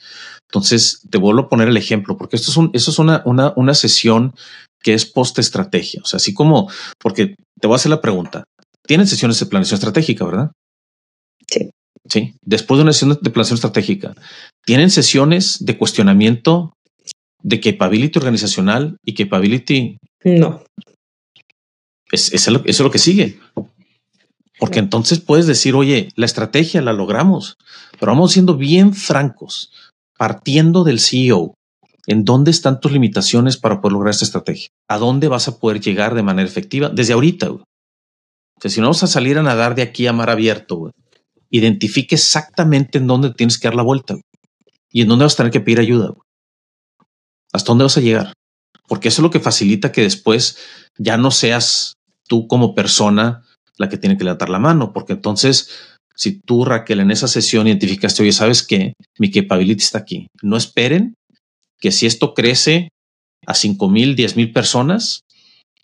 [0.48, 3.52] Entonces, te vuelvo a poner el ejemplo, porque esto es, un, esto es una, una,
[3.56, 4.34] una sesión
[4.82, 6.00] que es post-estrategia.
[6.02, 8.44] O sea, así como, porque te voy a hacer la pregunta.
[8.86, 10.50] Tienen sesiones de planeación estratégica, ¿verdad?
[11.48, 11.70] Sí.
[12.08, 12.34] Sí.
[12.44, 14.14] Después de una sesión de planeación estratégica,
[14.64, 16.72] ¿tienen sesiones de cuestionamiento
[17.42, 19.98] de capability organizacional y capability?
[20.24, 20.64] No.
[22.10, 23.38] Es, es, eso es lo que sigue.
[24.62, 27.56] Porque entonces puedes decir, oye, la estrategia la logramos,
[27.98, 29.72] pero vamos siendo bien francos,
[30.16, 31.54] partiendo del CEO.
[32.06, 34.68] ¿En dónde están tus limitaciones para poder lograr esta estrategia?
[34.86, 36.90] ¿A dónde vas a poder llegar de manera efectiva?
[36.90, 37.50] Desde ahorita.
[37.50, 37.64] O
[38.60, 40.92] sea, si no vas a salir a nadar de aquí a mar abierto,
[41.50, 44.14] identifique exactamente en dónde tienes que dar la vuelta
[44.92, 46.14] y en dónde vas a tener que pedir ayuda.
[47.52, 48.32] ¿Hasta dónde vas a llegar?
[48.86, 50.56] Porque eso es lo que facilita que después
[50.98, 51.94] ya no seas
[52.28, 53.42] tú como persona
[53.78, 57.66] la que tiene que levantar la mano, porque entonces, si tú, Raquel, en esa sesión
[57.66, 58.94] identificaste, oye, ¿sabes qué?
[59.18, 60.28] Mi capability está aquí.
[60.42, 61.14] No esperen
[61.80, 62.88] que si esto crece
[63.46, 65.22] a cinco mil, diez mil personas,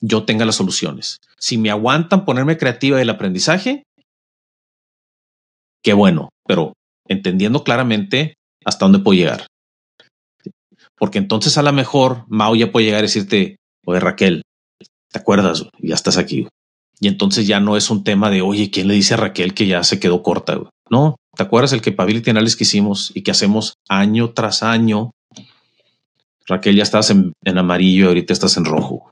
[0.01, 1.16] yo tenga las soluciones.
[1.39, 3.82] Si me aguantan ponerme creativa del aprendizaje,
[5.82, 6.74] qué bueno, pero
[7.09, 8.34] entendiendo claramente
[8.64, 9.47] hasta dónde puedo llegar.
[10.97, 14.43] Porque entonces a lo mejor Mao ya puede llegar a decirte, oye Raquel,
[15.11, 15.64] ¿te acuerdas?
[15.80, 16.47] Ya estás aquí.
[17.01, 19.67] Y entonces ya no es un tema de, oye, ¿quién le dice a Raquel que
[19.67, 20.59] ya se quedó corta?
[20.91, 25.13] No, ¿te acuerdas el capability analysis que hicimos y que hacemos año tras año?
[26.47, 29.11] Raquel, ya estás en, en amarillo y ahorita estás en rojo.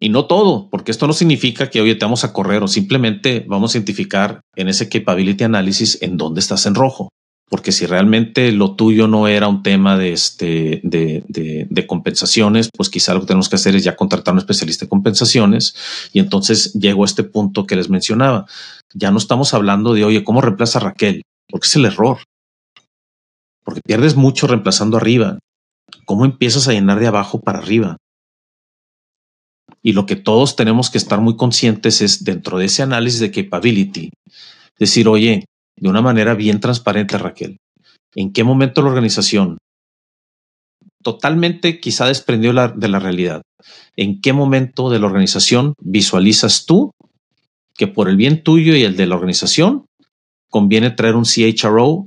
[0.00, 3.44] Y no todo, porque esto no significa que hoy te vamos a correr o simplemente
[3.46, 7.10] vamos a identificar en ese capability analysis en dónde estás en rojo.
[7.48, 12.70] Porque si realmente lo tuyo no era un tema de, este, de, de, de compensaciones,
[12.74, 15.74] pues quizá lo que tenemos que hacer es ya contratar a un especialista en compensaciones.
[16.12, 18.46] Y entonces llego a este punto que les mencionaba.
[18.94, 21.22] Ya no estamos hablando de, oye, ¿cómo reemplaza a Raquel?
[21.48, 22.18] Porque es el error.
[23.62, 25.38] Porque pierdes mucho reemplazando arriba.
[26.06, 27.98] ¿Cómo empiezas a llenar de abajo para arriba?
[29.82, 33.30] Y lo que todos tenemos que estar muy conscientes es dentro de ese análisis de
[33.30, 34.10] capability,
[34.78, 35.44] decir, oye,
[35.76, 37.58] de una manera bien transparente, Raquel,
[38.14, 39.58] ¿en qué momento la organización,
[41.02, 43.42] totalmente quizá desprendió la, de la realidad,
[43.96, 46.92] en qué momento de la organización visualizas tú
[47.76, 49.86] que por el bien tuyo y el de la organización
[50.50, 52.06] conviene traer un CHRO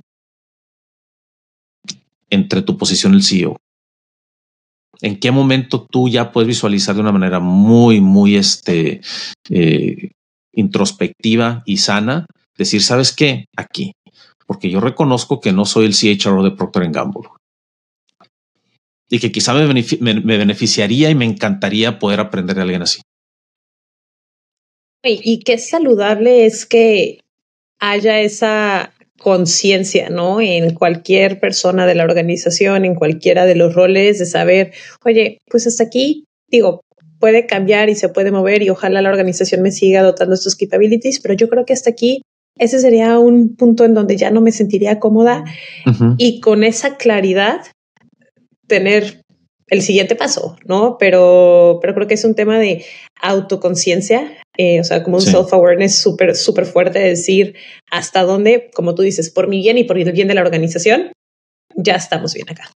[2.30, 3.58] entre tu posición el CEO?
[5.02, 9.02] en qué momento tú ya puedes visualizar de una manera muy, muy este,
[9.50, 10.12] eh,
[10.54, 12.26] introspectiva y sana,
[12.58, 13.46] decir, ¿sabes qué?
[13.56, 13.94] Aquí,
[14.46, 17.30] porque yo reconozco que no soy el CHRO de Procter Gamble
[19.10, 23.02] y que quizá me, me, beneficiaría y me encantaría poder aprender de alguien así.
[25.04, 27.22] Y, y qué saludable es que
[27.80, 30.42] haya esa conciencia, ¿no?
[30.42, 34.74] En cualquier persona de la organización, en cualquiera de los roles, de saber,
[35.06, 36.82] oye, pues hasta aquí, digo,
[37.20, 41.20] puede cambiar y se puede mover y ojalá la organización me siga dotando estos capabilities,
[41.20, 42.22] pero yo creo que hasta aquí
[42.60, 45.44] ese sería un punto en donde ya no me sentiría cómoda
[46.18, 47.62] y con esa claridad
[48.68, 49.24] tener
[49.68, 50.98] el siguiente paso, ¿no?
[50.98, 52.86] Pero, pero creo que es un tema de
[53.22, 57.56] autoconciencia, eh, o sea, como un self-awareness súper, súper fuerte de decir
[57.92, 61.12] hasta dónde, como tú dices, por mi bien y por el bien de la organización,
[61.76, 62.72] ya estamos bien acá.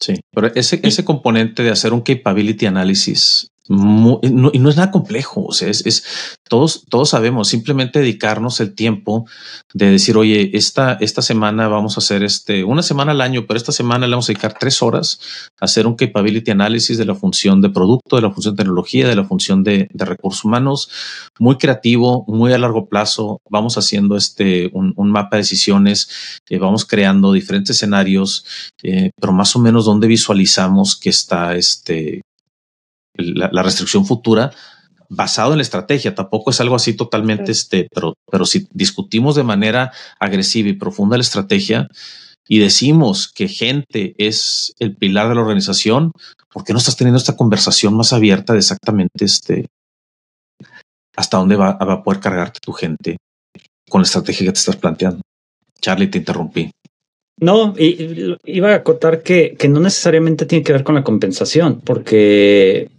[0.00, 4.90] Sí, pero ese, ese componente de hacer un capability analysis no, y no es nada
[4.90, 5.44] complejo.
[5.44, 6.04] O sea, es, es,
[6.48, 9.26] todos, todos sabemos simplemente dedicarnos el tiempo
[9.72, 13.56] de decir, oye, esta, esta semana vamos a hacer este, una semana al año, pero
[13.56, 15.18] esta semana le vamos a dedicar tres horas
[15.60, 19.08] a hacer un capability analysis de la función de producto, de la función de tecnología,
[19.08, 20.88] de la función de, de recursos humanos,
[21.38, 23.40] muy creativo, muy a largo plazo.
[23.48, 28.44] Vamos haciendo este, un, un mapa de decisiones, eh, vamos creando diferentes escenarios,
[28.82, 32.22] eh, pero más o menos donde visualizamos que está este,
[33.14, 34.52] la, la, restricción futura
[35.08, 36.14] basado en la estrategia.
[36.14, 41.16] Tampoco es algo así totalmente este, pero, pero si discutimos de manera agresiva y profunda
[41.16, 41.88] la estrategia
[42.48, 46.12] y decimos que gente es el pilar de la organización,
[46.52, 49.66] ¿por qué no estás teniendo esta conversación más abierta de exactamente este
[51.16, 53.16] hasta dónde va, va a poder cargarte tu gente
[53.88, 55.22] con la estrategia que te estás planteando?
[55.80, 56.70] Charlie, te interrumpí.
[57.40, 61.80] No, y, iba a acotar que, que no necesariamente tiene que ver con la compensación,
[61.80, 62.90] porque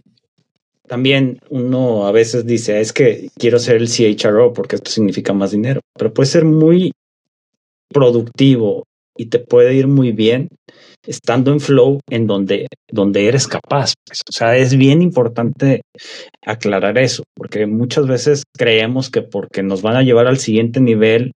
[0.86, 5.50] también uno a veces dice, es que quiero ser el CHRO porque esto significa más
[5.50, 6.92] dinero, pero puede ser muy
[7.88, 8.84] productivo
[9.16, 10.48] y te puede ir muy bien
[11.06, 13.94] estando en flow en donde, donde eres capaz.
[14.10, 15.82] O sea, es bien importante
[16.44, 21.32] aclarar eso, porque muchas veces creemos que porque nos van a llevar al siguiente nivel,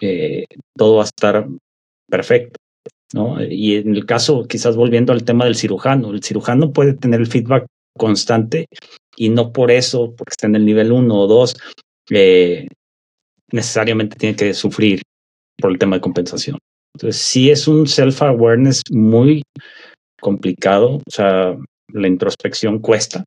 [0.00, 0.44] eh,
[0.76, 1.46] todo va a estar
[2.08, 2.58] perfecto.
[3.14, 3.42] ¿no?
[3.42, 7.26] Y en el caso, quizás volviendo al tema del cirujano, el cirujano puede tener el
[7.26, 7.66] feedback
[7.96, 8.66] constante
[9.16, 11.56] y no por eso, porque está en el nivel 1 o 2,
[12.10, 12.68] eh,
[13.50, 15.02] necesariamente tiene que sufrir
[15.58, 16.58] por el tema de compensación.
[16.94, 19.42] Entonces, sí es un self-awareness muy
[20.20, 21.56] complicado, o sea,
[21.92, 23.24] la introspección cuesta,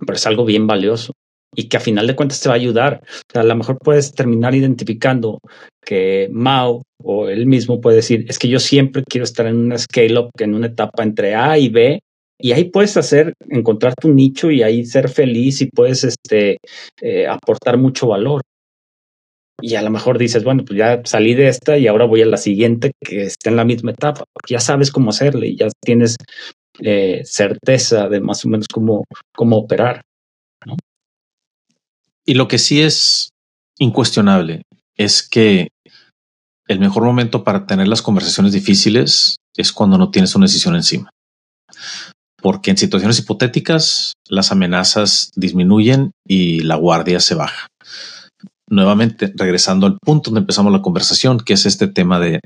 [0.00, 1.12] pero es algo bien valioso
[1.54, 3.02] y que a final de cuentas te va a ayudar.
[3.34, 5.40] A lo mejor puedes terminar identificando
[5.84, 9.78] que Mao o él mismo puede decir, es que yo siempre quiero estar en una
[9.78, 12.00] scale-up, en una etapa entre A y B,
[12.38, 16.58] y ahí puedes hacer, encontrar tu nicho y ahí ser feliz y puedes este,
[17.00, 18.42] eh, aportar mucho valor.
[19.62, 22.26] Y a lo mejor dices, bueno, pues ya salí de esta y ahora voy a
[22.26, 26.16] la siguiente que está en la misma etapa, ya sabes cómo hacerle y ya tienes
[26.80, 30.02] eh, certeza de más o menos cómo, cómo operar.
[32.26, 33.30] Y lo que sí es
[33.78, 34.62] incuestionable
[34.94, 35.68] es que
[36.68, 41.10] el mejor momento para tener las conversaciones difíciles es cuando no tienes una decisión encima
[42.46, 47.66] porque en situaciones hipotéticas las amenazas disminuyen y la guardia se baja.
[48.70, 52.38] Nuevamente, regresando al punto donde empezamos la conversación, que es este tema de,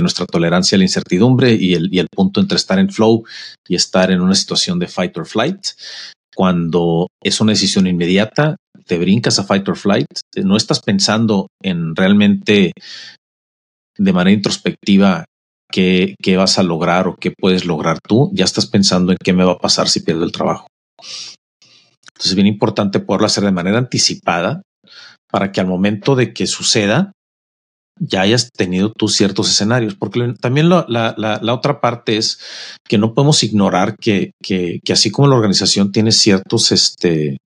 [0.00, 3.24] nuestra tolerancia a la incertidumbre y el, punto entre estar en flow
[3.66, 5.66] y estar en una situación de fight or flight.
[6.36, 8.54] Cuando es una decisión inmediata,
[8.86, 12.74] te brincas a fight or flight, no estás pensando en realmente
[13.98, 15.24] de manera introspectiva
[15.72, 19.44] qué, vas a lograr o qué puedes lograr tú, ya estás pensando en qué me
[19.44, 20.68] va a pasar si pierdo el trabajo.
[20.98, 24.62] Entonces es bien importante poderlo hacer de manera anticipada
[25.30, 27.12] para que al momento de que suceda
[27.98, 32.40] ya hayas tenido tus ciertos escenarios, porque también la, la, la, otra parte es
[32.88, 37.36] que no podemos ignorar que, que, que, así como la organización tiene ciertos este,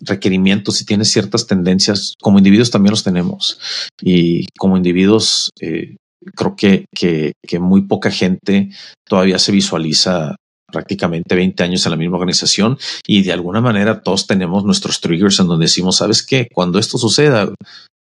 [0.00, 3.58] requerimientos y tiene ciertas tendencias, como individuos también los tenemos.
[4.00, 5.96] Y como individuos, eh,
[6.34, 8.70] creo que, que, que muy poca gente
[9.08, 10.36] todavía se visualiza
[10.70, 15.40] prácticamente 20 años en la misma organización y de alguna manera todos tenemos nuestros triggers
[15.40, 16.48] en donde decimos, ¿sabes qué?
[16.52, 17.52] Cuando esto suceda,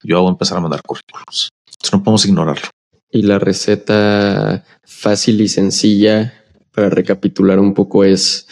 [0.04, 1.50] yo voy a empezar a mandar currículos.
[1.68, 2.70] Entonces no podemos ignorarlo.
[3.12, 6.34] Y la receta fácil y sencilla
[6.72, 8.48] para recapitular un poco es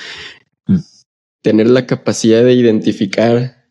[0.68, 0.78] mm.
[1.42, 3.66] tener la capacidad de identificar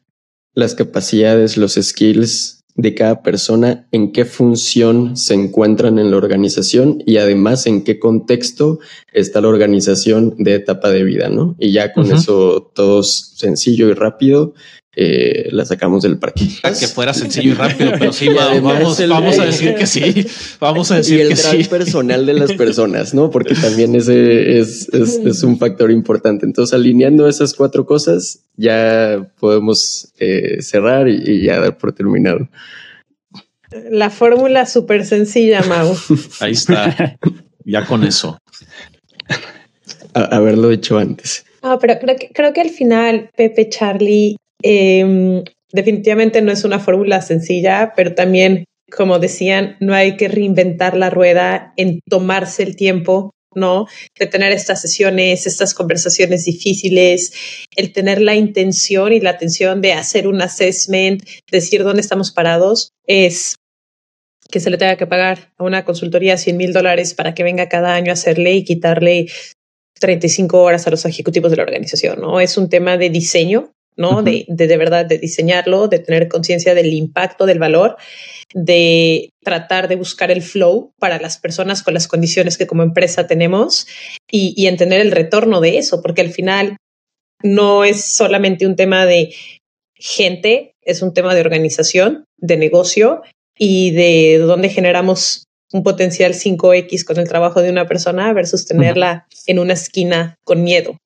[0.55, 7.03] las capacidades, los skills de cada persona, en qué función se encuentran en la organización
[7.07, 8.79] y además en qué contexto
[9.13, 11.57] está la organización de etapa de vida, ¿no?
[11.59, 14.55] Y ya con eso todo sencillo y rápido
[14.97, 16.47] eh, la sacamos del parque.
[16.81, 20.27] Que fuera sencillo y rápido, pero sí, vamos, vamos a decir que sí.
[20.59, 23.31] Vamos a decir y el que personal de las personas, ¿no?
[23.31, 26.47] Porque también ese es, es, es, un factor importante.
[26.47, 32.49] Entonces, alineando esas cuatro cosas, ya podemos eh, cerrar y, y, ya dar por terminado.
[33.91, 35.95] La fórmula súper sencilla, Mau.
[36.41, 37.17] Ahí está.
[37.65, 38.39] Ya con eso.
[40.15, 41.45] haberlo hecho antes.
[41.63, 46.79] Ah, pero creo que, creo que al final, Pepe, Charlie, eh, definitivamente no es una
[46.79, 52.77] fórmula sencilla, pero también, como decían, no hay que reinventar la rueda en tomarse el
[52.77, 53.87] tiempo, ¿no?
[54.19, 57.33] De tener estas sesiones, estas conversaciones difíciles,
[57.77, 62.93] el tener la intención y la atención de hacer un assessment, decir dónde estamos parados,
[63.07, 63.57] es
[64.51, 67.69] que se le tenga que pagar a una consultoría 100 mil dólares para que venga
[67.69, 69.29] cada año a hacerle y quitarle
[70.01, 72.41] 35 horas a los ejecutivos de la organización, ¿no?
[72.41, 74.23] Es un tema de diseño ¿no?
[74.23, 77.99] de, de, de verdad, de diseñarlo, de tener conciencia del impacto, del valor,
[78.55, 83.27] de tratar de buscar el flow para las personas con las condiciones que como empresa
[83.27, 83.87] tenemos
[84.31, 86.79] y, y entender el retorno de eso, porque al final
[87.43, 89.35] no es solamente un tema de
[89.95, 93.21] gente, es un tema de organización, de negocio
[93.59, 99.27] y de dónde generamos un potencial 5X con el trabajo de una persona versus tenerla
[99.47, 100.97] en una esquina con miedo.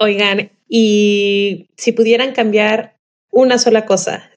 [0.00, 2.96] Oigan, y si pudieran cambiar
[3.30, 4.32] una sola cosa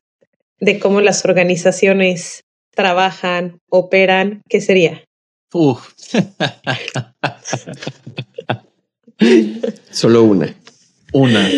[0.59, 5.03] de cómo las organizaciones trabajan, operan, ¿qué sería?
[9.91, 10.55] Solo una.
[11.11, 11.49] Una.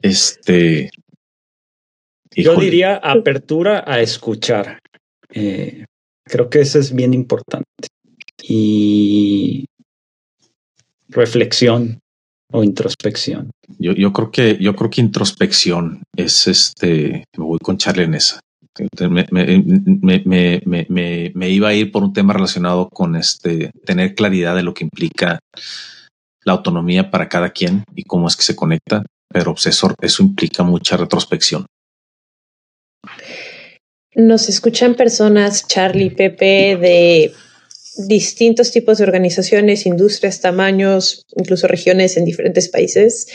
[0.00, 0.88] Este.
[2.34, 4.78] Yo diría apertura a escuchar.
[5.30, 5.84] Eh,
[6.24, 7.66] creo que eso es bien importante.
[8.42, 9.66] Y
[11.08, 12.00] reflexión
[12.52, 13.50] o introspección.
[13.78, 17.24] Yo, yo creo que yo creo que introspección es este.
[17.36, 18.40] Me voy con Charlie en esa.
[19.08, 24.54] Me, me, me, me, iba a ir por un tema relacionado con este tener claridad
[24.54, 25.38] de lo que implica
[26.44, 30.22] la autonomía para cada quien y cómo es que se conecta, pero pues, eso, eso
[30.22, 31.64] implica mucha retrospección.
[34.14, 37.32] Nos escuchan personas, Charlie, Pepe, de
[38.08, 43.28] distintos tipos de organizaciones, industrias, tamaños, incluso regiones en diferentes países.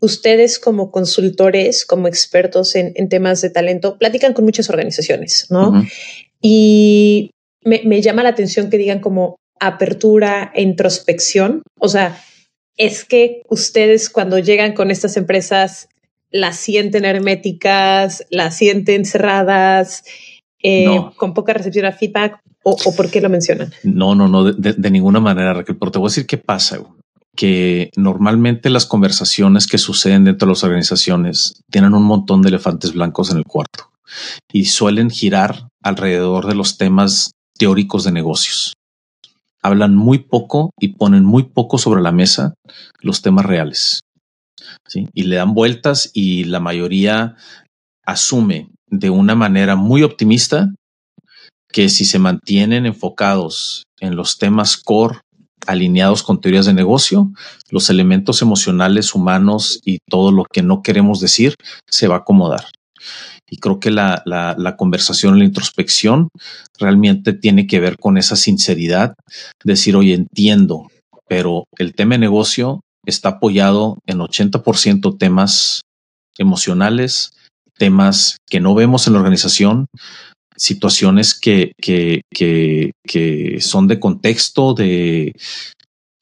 [0.00, 5.84] Ustedes como consultores, como expertos en, temas de talento, platican con muchas organizaciones, ¿no?
[6.40, 7.30] Y
[7.64, 11.62] me, me, llama la atención que digan como apertura e introspección.
[11.80, 12.20] O sea,
[12.76, 15.88] es que ustedes cuando llegan con estas empresas
[16.34, 20.02] las sienten herméticas, las sienten cerradas,
[20.64, 20.86] eh,
[21.16, 23.72] con poca recepción a feedback ¿O, por qué lo mencionan?
[23.82, 26.78] No, no, no, de, ninguna manera, Raquel, pero te voy a decir qué pasa.
[27.36, 32.94] Que normalmente las conversaciones que suceden dentro de las organizaciones tienen un montón de elefantes
[32.94, 33.90] blancos en el cuarto
[34.50, 38.72] y suelen girar alrededor de los temas teóricos de negocios.
[39.62, 42.54] Hablan muy poco y ponen muy poco sobre la mesa
[43.00, 44.00] los temas reales.
[44.88, 45.08] ¿sí?
[45.12, 47.36] Y le dan vueltas y la mayoría
[48.06, 50.72] asume de una manera muy optimista
[51.72, 55.18] que si se mantienen enfocados en los temas core
[55.66, 57.32] alineados con teorías de negocio,
[57.70, 61.54] los elementos emocionales humanos y todo lo que no queremos decir
[61.88, 62.66] se va a acomodar.
[63.50, 66.28] Y creo que la, la, conversación, la introspección
[66.78, 69.14] realmente tiene que ver con esa sinceridad,
[69.64, 70.88] decir, oye, entiendo,
[71.28, 75.82] pero el tema de negocio está apoyado en 80% temas
[76.38, 77.32] emocionales,
[77.76, 79.86] temas que no vemos en la organización,
[80.56, 85.34] situaciones que, que, que, son de contexto, de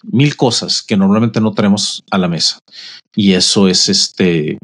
[0.05, 2.59] mil cosas que normalmente no tenemos a la mesa.
[3.14, 4.59] Y eso es este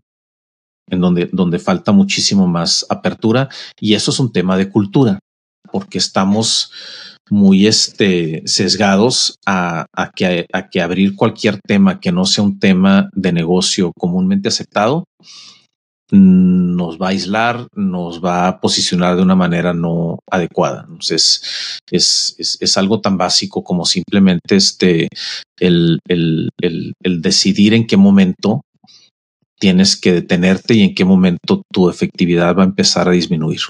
[0.91, 3.49] en donde, donde falta muchísimo más apertura.
[3.79, 5.19] Y eso es un tema de cultura,
[5.71, 6.73] porque estamos
[7.31, 12.59] muy este, sesgados a, a, que, a que abrir cualquier tema que no sea un
[12.59, 15.05] tema de negocio comúnmente aceptado
[16.11, 20.87] nos va a aislar, nos va a posicionar de una manera no adecuada.
[20.89, 25.09] Entonces, es, es, es algo tan básico como simplemente este,
[25.59, 28.63] el, el, el, el, decidir en qué momento
[29.59, 33.61] tienes que detenerte y en qué momento tu efectividad va a empezar a disminuir.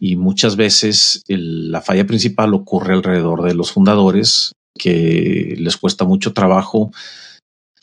[0.00, 6.32] Y muchas veces la falla principal ocurre alrededor de los fundadores que les cuesta mucho
[6.32, 6.90] trabajo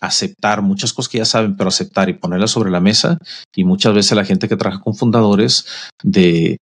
[0.01, 3.17] aceptar muchas cosas que ya saben, pero aceptar y ponerlas sobre la mesa.
[3.55, 5.65] Y muchas veces la gente que trabaja con fundadores
[6.03, 6.57] de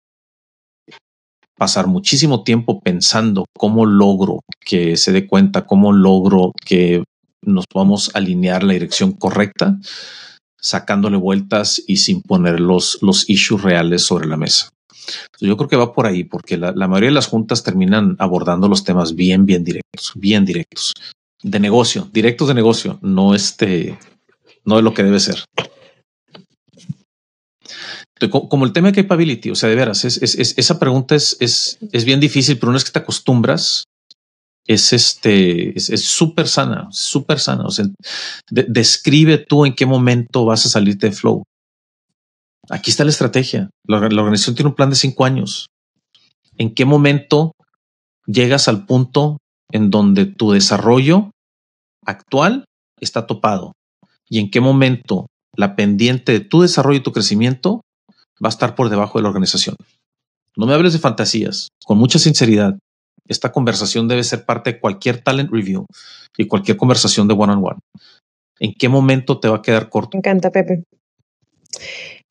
[1.58, 7.04] pasar muchísimo tiempo pensando cómo logro que se dé cuenta, cómo logro que
[7.44, 9.80] nos podamos alinear la dirección correcta,
[10.60, 14.70] sacándole vueltas y sin poner los, los issues reales sobre la mesa.
[15.40, 18.68] Yo creo que va por ahí, porque la, la, mayoría de las juntas terminan abordando
[18.68, 20.94] los temas bien, bien directos, bien directos
[21.44, 23.98] de negocio, directos de negocio, no este,
[24.66, 25.46] no es lo que debe ser.
[28.32, 31.78] Como el tema de capability, o sea, de veras, es, es, esa pregunta es, es,
[31.92, 33.84] es bien difícil, pero una vez que te acostumbras,
[34.68, 37.66] es este, es súper sana, súper sana.
[37.66, 37.86] O sea,
[38.50, 41.44] describe tú en qué momento vas a salirte de flow.
[42.70, 43.70] Aquí está la estrategia.
[43.88, 45.68] La, la organización tiene un plan de cinco años.
[46.58, 47.54] ¿En qué momento
[48.26, 49.38] llegas al punto
[49.72, 51.32] en donde tu desarrollo
[52.06, 52.66] actual
[53.00, 53.74] está topado
[54.30, 57.82] y en qué momento la pendiente de tu desarrollo y tu crecimiento
[58.44, 59.76] va a estar por debajo de la organización.
[60.56, 62.78] No me hables de fantasías, con mucha sinceridad.
[63.28, 65.86] Esta conversación debe ser parte de cualquier talent review
[66.38, 67.80] y cualquier conversación de one on one.
[68.60, 70.12] ¿En qué momento te va a quedar corto?
[70.14, 70.84] Me encanta, Pepe.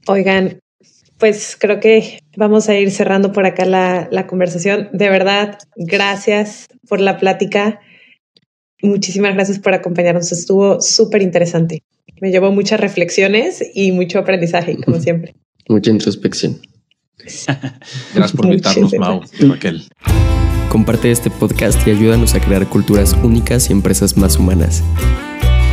[0.07, 0.59] Oigan,
[1.19, 4.89] pues creo que vamos a ir cerrando por acá la, la conversación.
[4.93, 7.81] De verdad, gracias por la plática.
[8.83, 10.33] Muchísimas gracias por acompañarnos.
[10.33, 11.83] Estuvo súper interesante.
[12.21, 15.35] Me llevó muchas reflexiones y mucho aprendizaje, como siempre.
[15.69, 16.61] Mucha introspección.
[18.15, 19.83] Gracias por invitarnos, Mau y Raquel.
[20.69, 24.83] Comparte este podcast y ayúdanos a crear culturas únicas y empresas más humanas.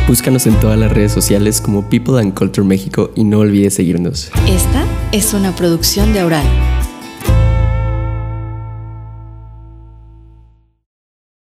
[0.06, 4.30] Búscanos en todas las redes sociales como People and Culture México y no olvides seguirnos.
[4.46, 6.44] Esta es una producción de Aural.